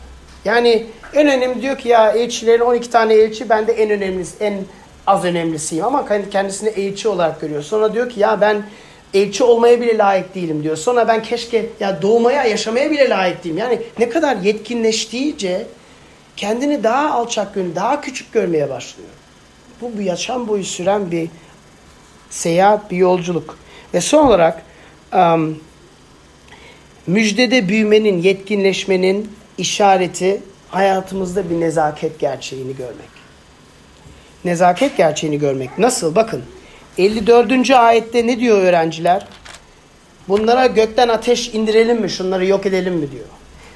Yani 0.44 0.86
en 1.14 1.28
önemli 1.28 1.62
diyor 1.62 1.78
ki 1.78 1.88
ya 1.88 2.10
elçilerin 2.10 2.60
12 2.60 2.90
tane 2.90 3.14
elçi 3.14 3.48
ben 3.48 3.66
de 3.66 3.72
en 3.72 3.90
önemlisi, 3.90 4.44
en 4.44 4.54
az 5.06 5.24
önemlisiyim. 5.24 5.84
Ama 5.84 6.06
kendisini 6.30 6.68
elçi 6.68 7.08
olarak 7.08 7.40
görüyor. 7.40 7.62
Sonra 7.62 7.94
diyor 7.94 8.10
ki 8.10 8.20
ya 8.20 8.40
ben 8.40 8.62
elçi 9.14 9.44
olmaya 9.44 9.80
bile 9.80 9.98
layık 9.98 10.34
değilim 10.34 10.62
diyor. 10.62 10.76
Sonra 10.76 11.08
ben 11.08 11.22
keşke 11.22 11.66
ya 11.80 12.02
doğmaya, 12.02 12.44
yaşamaya 12.44 12.90
bile 12.90 13.08
layık 13.08 13.44
değilim. 13.44 13.58
Yani 13.58 13.82
ne 13.98 14.08
kadar 14.08 14.36
yetkinleştiğince 14.36 15.66
kendini 16.36 16.84
daha 16.84 17.12
alçak 17.12 17.54
gönül, 17.54 17.74
daha 17.74 18.00
küçük 18.00 18.32
görmeye 18.32 18.70
başlıyor. 18.70 19.08
Bu 19.80 19.98
bir 19.98 20.04
yaşam 20.04 20.48
boyu 20.48 20.64
süren 20.64 21.10
bir 21.10 21.28
seyahat, 22.30 22.90
bir 22.90 22.96
yolculuk. 22.96 23.58
Ve 23.94 24.00
son 24.00 24.26
olarak 24.26 24.62
um, 25.14 25.60
müjdede 27.06 27.68
büyümenin, 27.68 28.22
yetkinleşmenin 28.22 29.32
işareti 29.58 30.42
hayatımızda 30.68 31.50
bir 31.50 31.60
nezaket 31.60 32.18
gerçeğini 32.18 32.76
görmek. 32.76 33.14
Nezaket 34.44 34.96
gerçeğini 34.96 35.38
görmek. 35.38 35.78
Nasıl? 35.78 36.14
Bakın 36.14 36.42
54. 36.98 37.70
ayette 37.70 38.26
ne 38.26 38.40
diyor 38.40 38.58
öğrenciler? 38.58 39.26
Bunlara 40.28 40.66
gökten 40.66 41.08
ateş 41.08 41.48
indirelim 41.48 42.00
mi, 42.00 42.10
şunları 42.10 42.46
yok 42.46 42.66
edelim 42.66 42.94
mi 42.94 43.10
diyor. 43.10 43.24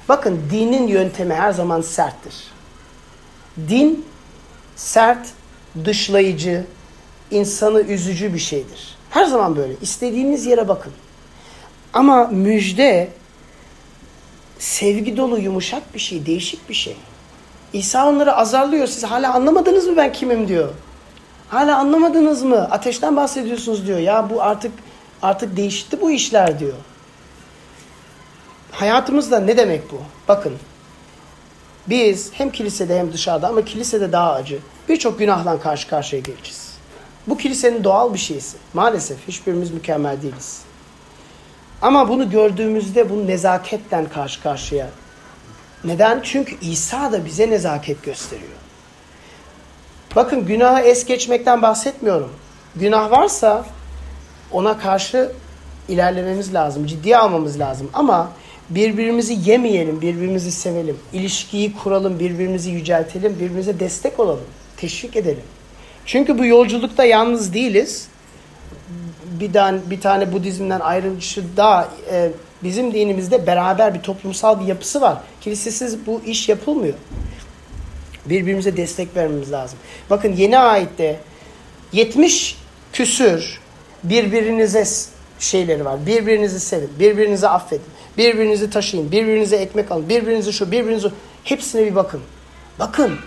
Bakın 0.09 0.41
dinin 0.51 0.87
yöntemi 0.87 1.35
her 1.35 1.53
zaman 1.53 1.81
serttir. 1.81 2.35
Din 3.69 4.05
sert, 4.77 5.29
dışlayıcı, 5.85 6.65
insanı 7.31 7.81
üzücü 7.81 8.35
bir 8.35 8.39
şeydir. 8.39 8.97
Her 9.11 9.25
zaman 9.25 9.57
böyle. 9.57 9.73
İstediğiniz 9.83 10.47
yere 10.47 10.69
bakın. 10.69 10.93
Ama 11.93 12.27
müjde 12.27 13.09
sevgi 14.59 15.17
dolu, 15.17 15.39
yumuşak 15.39 15.95
bir 15.95 15.99
şey, 15.99 16.27
değişik 16.27 16.69
bir 16.69 16.75
şey. 16.75 16.97
İsa 17.73 18.09
onları 18.09 18.37
azarlıyor. 18.37 18.87
Siz 18.87 19.05
hala 19.05 19.35
anlamadınız 19.35 19.87
mı 19.87 19.97
ben 19.97 20.13
kimim 20.13 20.49
diyor. 20.49 20.69
Hala 21.49 21.79
anlamadınız 21.79 22.43
mı? 22.43 22.69
Ateşten 22.71 23.17
bahsediyorsunuz 23.17 23.87
diyor. 23.87 23.99
Ya 23.99 24.31
bu 24.31 24.43
artık 24.43 24.73
artık 25.23 25.57
değişti 25.57 26.01
bu 26.01 26.11
işler 26.11 26.59
diyor. 26.59 26.75
Hayatımızda 28.73 29.41
ne 29.41 29.57
demek 29.57 29.93
bu? 29.93 30.01
Bakın. 30.29 30.53
Biz 31.87 32.31
hem 32.33 32.51
kilisede 32.51 32.99
hem 32.99 33.13
dışarıda 33.13 33.49
ama 33.49 33.65
kilisede 33.65 34.13
daha 34.13 34.33
acı. 34.33 34.59
Birçok 34.89 35.19
günahla 35.19 35.61
karşı 35.61 35.89
karşıya 35.89 36.23
geleceğiz. 36.23 36.69
Bu 37.27 37.37
kilisenin 37.37 37.85
doğal 37.85 38.15
bir 38.15 38.19
şeysi. 38.19 38.57
Maalesef 38.75 39.29
hiçbirimiz 39.29 39.71
mükemmel 39.71 40.23
değiliz. 40.23 40.63
Ama 41.83 42.09
bunu 42.09 42.31
gördüğümüzde 42.31 43.11
bunu 43.11 43.27
nezaketten 43.27 44.09
karşı 44.09 44.43
karşıya. 44.43 44.89
Neden? 45.85 46.21
Çünkü 46.23 46.57
İsa 46.61 47.13
da 47.13 47.25
bize 47.25 47.51
nezaket 47.51 48.03
gösteriyor. 48.03 48.51
Bakın 50.17 50.47
günahı 50.47 50.81
es 50.81 51.05
geçmekten 51.05 51.63
bahsetmiyorum. 51.63 52.33
Günah 52.77 53.11
varsa 53.11 53.65
ona 54.53 54.79
karşı 54.79 55.33
ilerlememiz 55.89 56.55
lazım, 56.55 56.87
ciddiye 56.87 57.19
almamız 57.19 57.59
lazım. 57.59 57.91
Ama 57.95 58.33
birbirimizi 58.71 59.39
yemeyelim, 59.51 60.01
birbirimizi 60.01 60.53
sevelim. 60.53 60.97
İlişkiyi 61.13 61.77
kuralım, 61.77 62.19
birbirimizi 62.19 62.71
yüceltelim, 62.71 63.35
birbirimize 63.35 63.81
destek 63.81 64.21
olalım, 64.21 64.45
teşvik 64.77 65.17
edelim. 65.17 65.43
Çünkü 66.07 66.39
bu 66.39 66.45
yolculukta 66.45 67.05
yalnız 67.05 67.55
değiliz. 67.55 68.09
Bir 69.41 69.53
tane, 69.53 69.79
bir 69.91 70.01
tane 70.01 70.33
Budizm'den 70.33 70.81
ayrılışı 70.81 71.45
da 71.57 71.89
e, 72.13 72.31
bizim 72.63 72.95
dinimizde 72.95 73.47
beraber 73.47 73.95
bir 73.95 74.01
toplumsal 74.01 74.61
bir 74.61 74.67
yapısı 74.67 75.01
var. 75.01 75.19
Kilisesiz 75.41 76.07
bu 76.07 76.23
iş 76.27 76.49
yapılmıyor. 76.49 76.95
Birbirimize 78.27 78.77
destek 78.77 79.17
vermemiz 79.17 79.53
lazım. 79.53 79.79
Bakın 80.11 80.33
yeni 80.33 80.59
ayette 80.59 81.21
70 81.93 82.57
küsür 82.93 83.61
birbirinize 84.05 84.85
şeyleri 85.39 85.85
var. 85.85 86.07
Birbirinizi 86.07 86.61
sevin, 86.61 86.91
birbirinizi 86.99 87.49
affedin, 87.49 87.83
birbirinizi 88.19 88.71
taşıyın, 88.71 89.13
birbirinize 89.13 89.57
ekmek 89.57 89.93
alın, 89.93 90.09
birbirinizi 90.09 90.53
şu, 90.53 90.73
birbirinizi 90.73 91.11
hepsine 91.45 91.85
bir 91.85 91.95
bakın. 91.95 92.21
Bakın. 92.79 93.19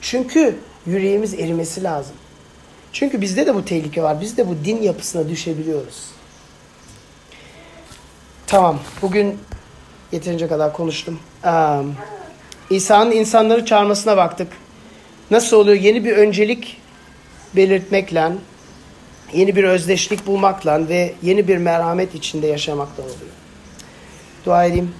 Çünkü 0.00 0.56
yüreğimiz 0.86 1.34
erimesi 1.34 1.82
lazım. 1.82 2.14
Çünkü 2.92 3.20
bizde 3.20 3.46
de 3.46 3.54
bu 3.54 3.64
tehlike 3.64 4.02
var. 4.02 4.20
Biz 4.20 4.36
de 4.36 4.48
bu 4.48 4.56
din 4.64 4.82
yapısına 4.82 5.28
düşebiliyoruz. 5.28 6.04
Tamam. 8.46 8.80
Bugün 9.02 9.38
yeterince 10.12 10.48
kadar 10.48 10.72
konuştum. 10.72 11.18
Um, 11.44 11.94
İsa'nın 12.70 13.10
insanları 13.10 13.64
çağırmasına 13.64 14.16
baktık. 14.16 14.48
Nasıl 15.30 15.56
oluyor? 15.56 15.80
Yeni 15.80 16.04
bir 16.04 16.12
öncelik 16.12 16.80
belirtmekle, 17.56 18.32
yeni 19.32 19.56
bir 19.56 19.64
özdeşlik 19.64 20.26
bulmakla 20.26 20.88
ve 20.88 21.14
yeni 21.22 21.48
bir 21.48 21.56
merhamet 21.56 22.14
içinde 22.14 22.46
yaşamakla 22.46 23.02
oluyor. 23.02 23.43
Dua 24.44 24.64
edeyim. 24.64 24.94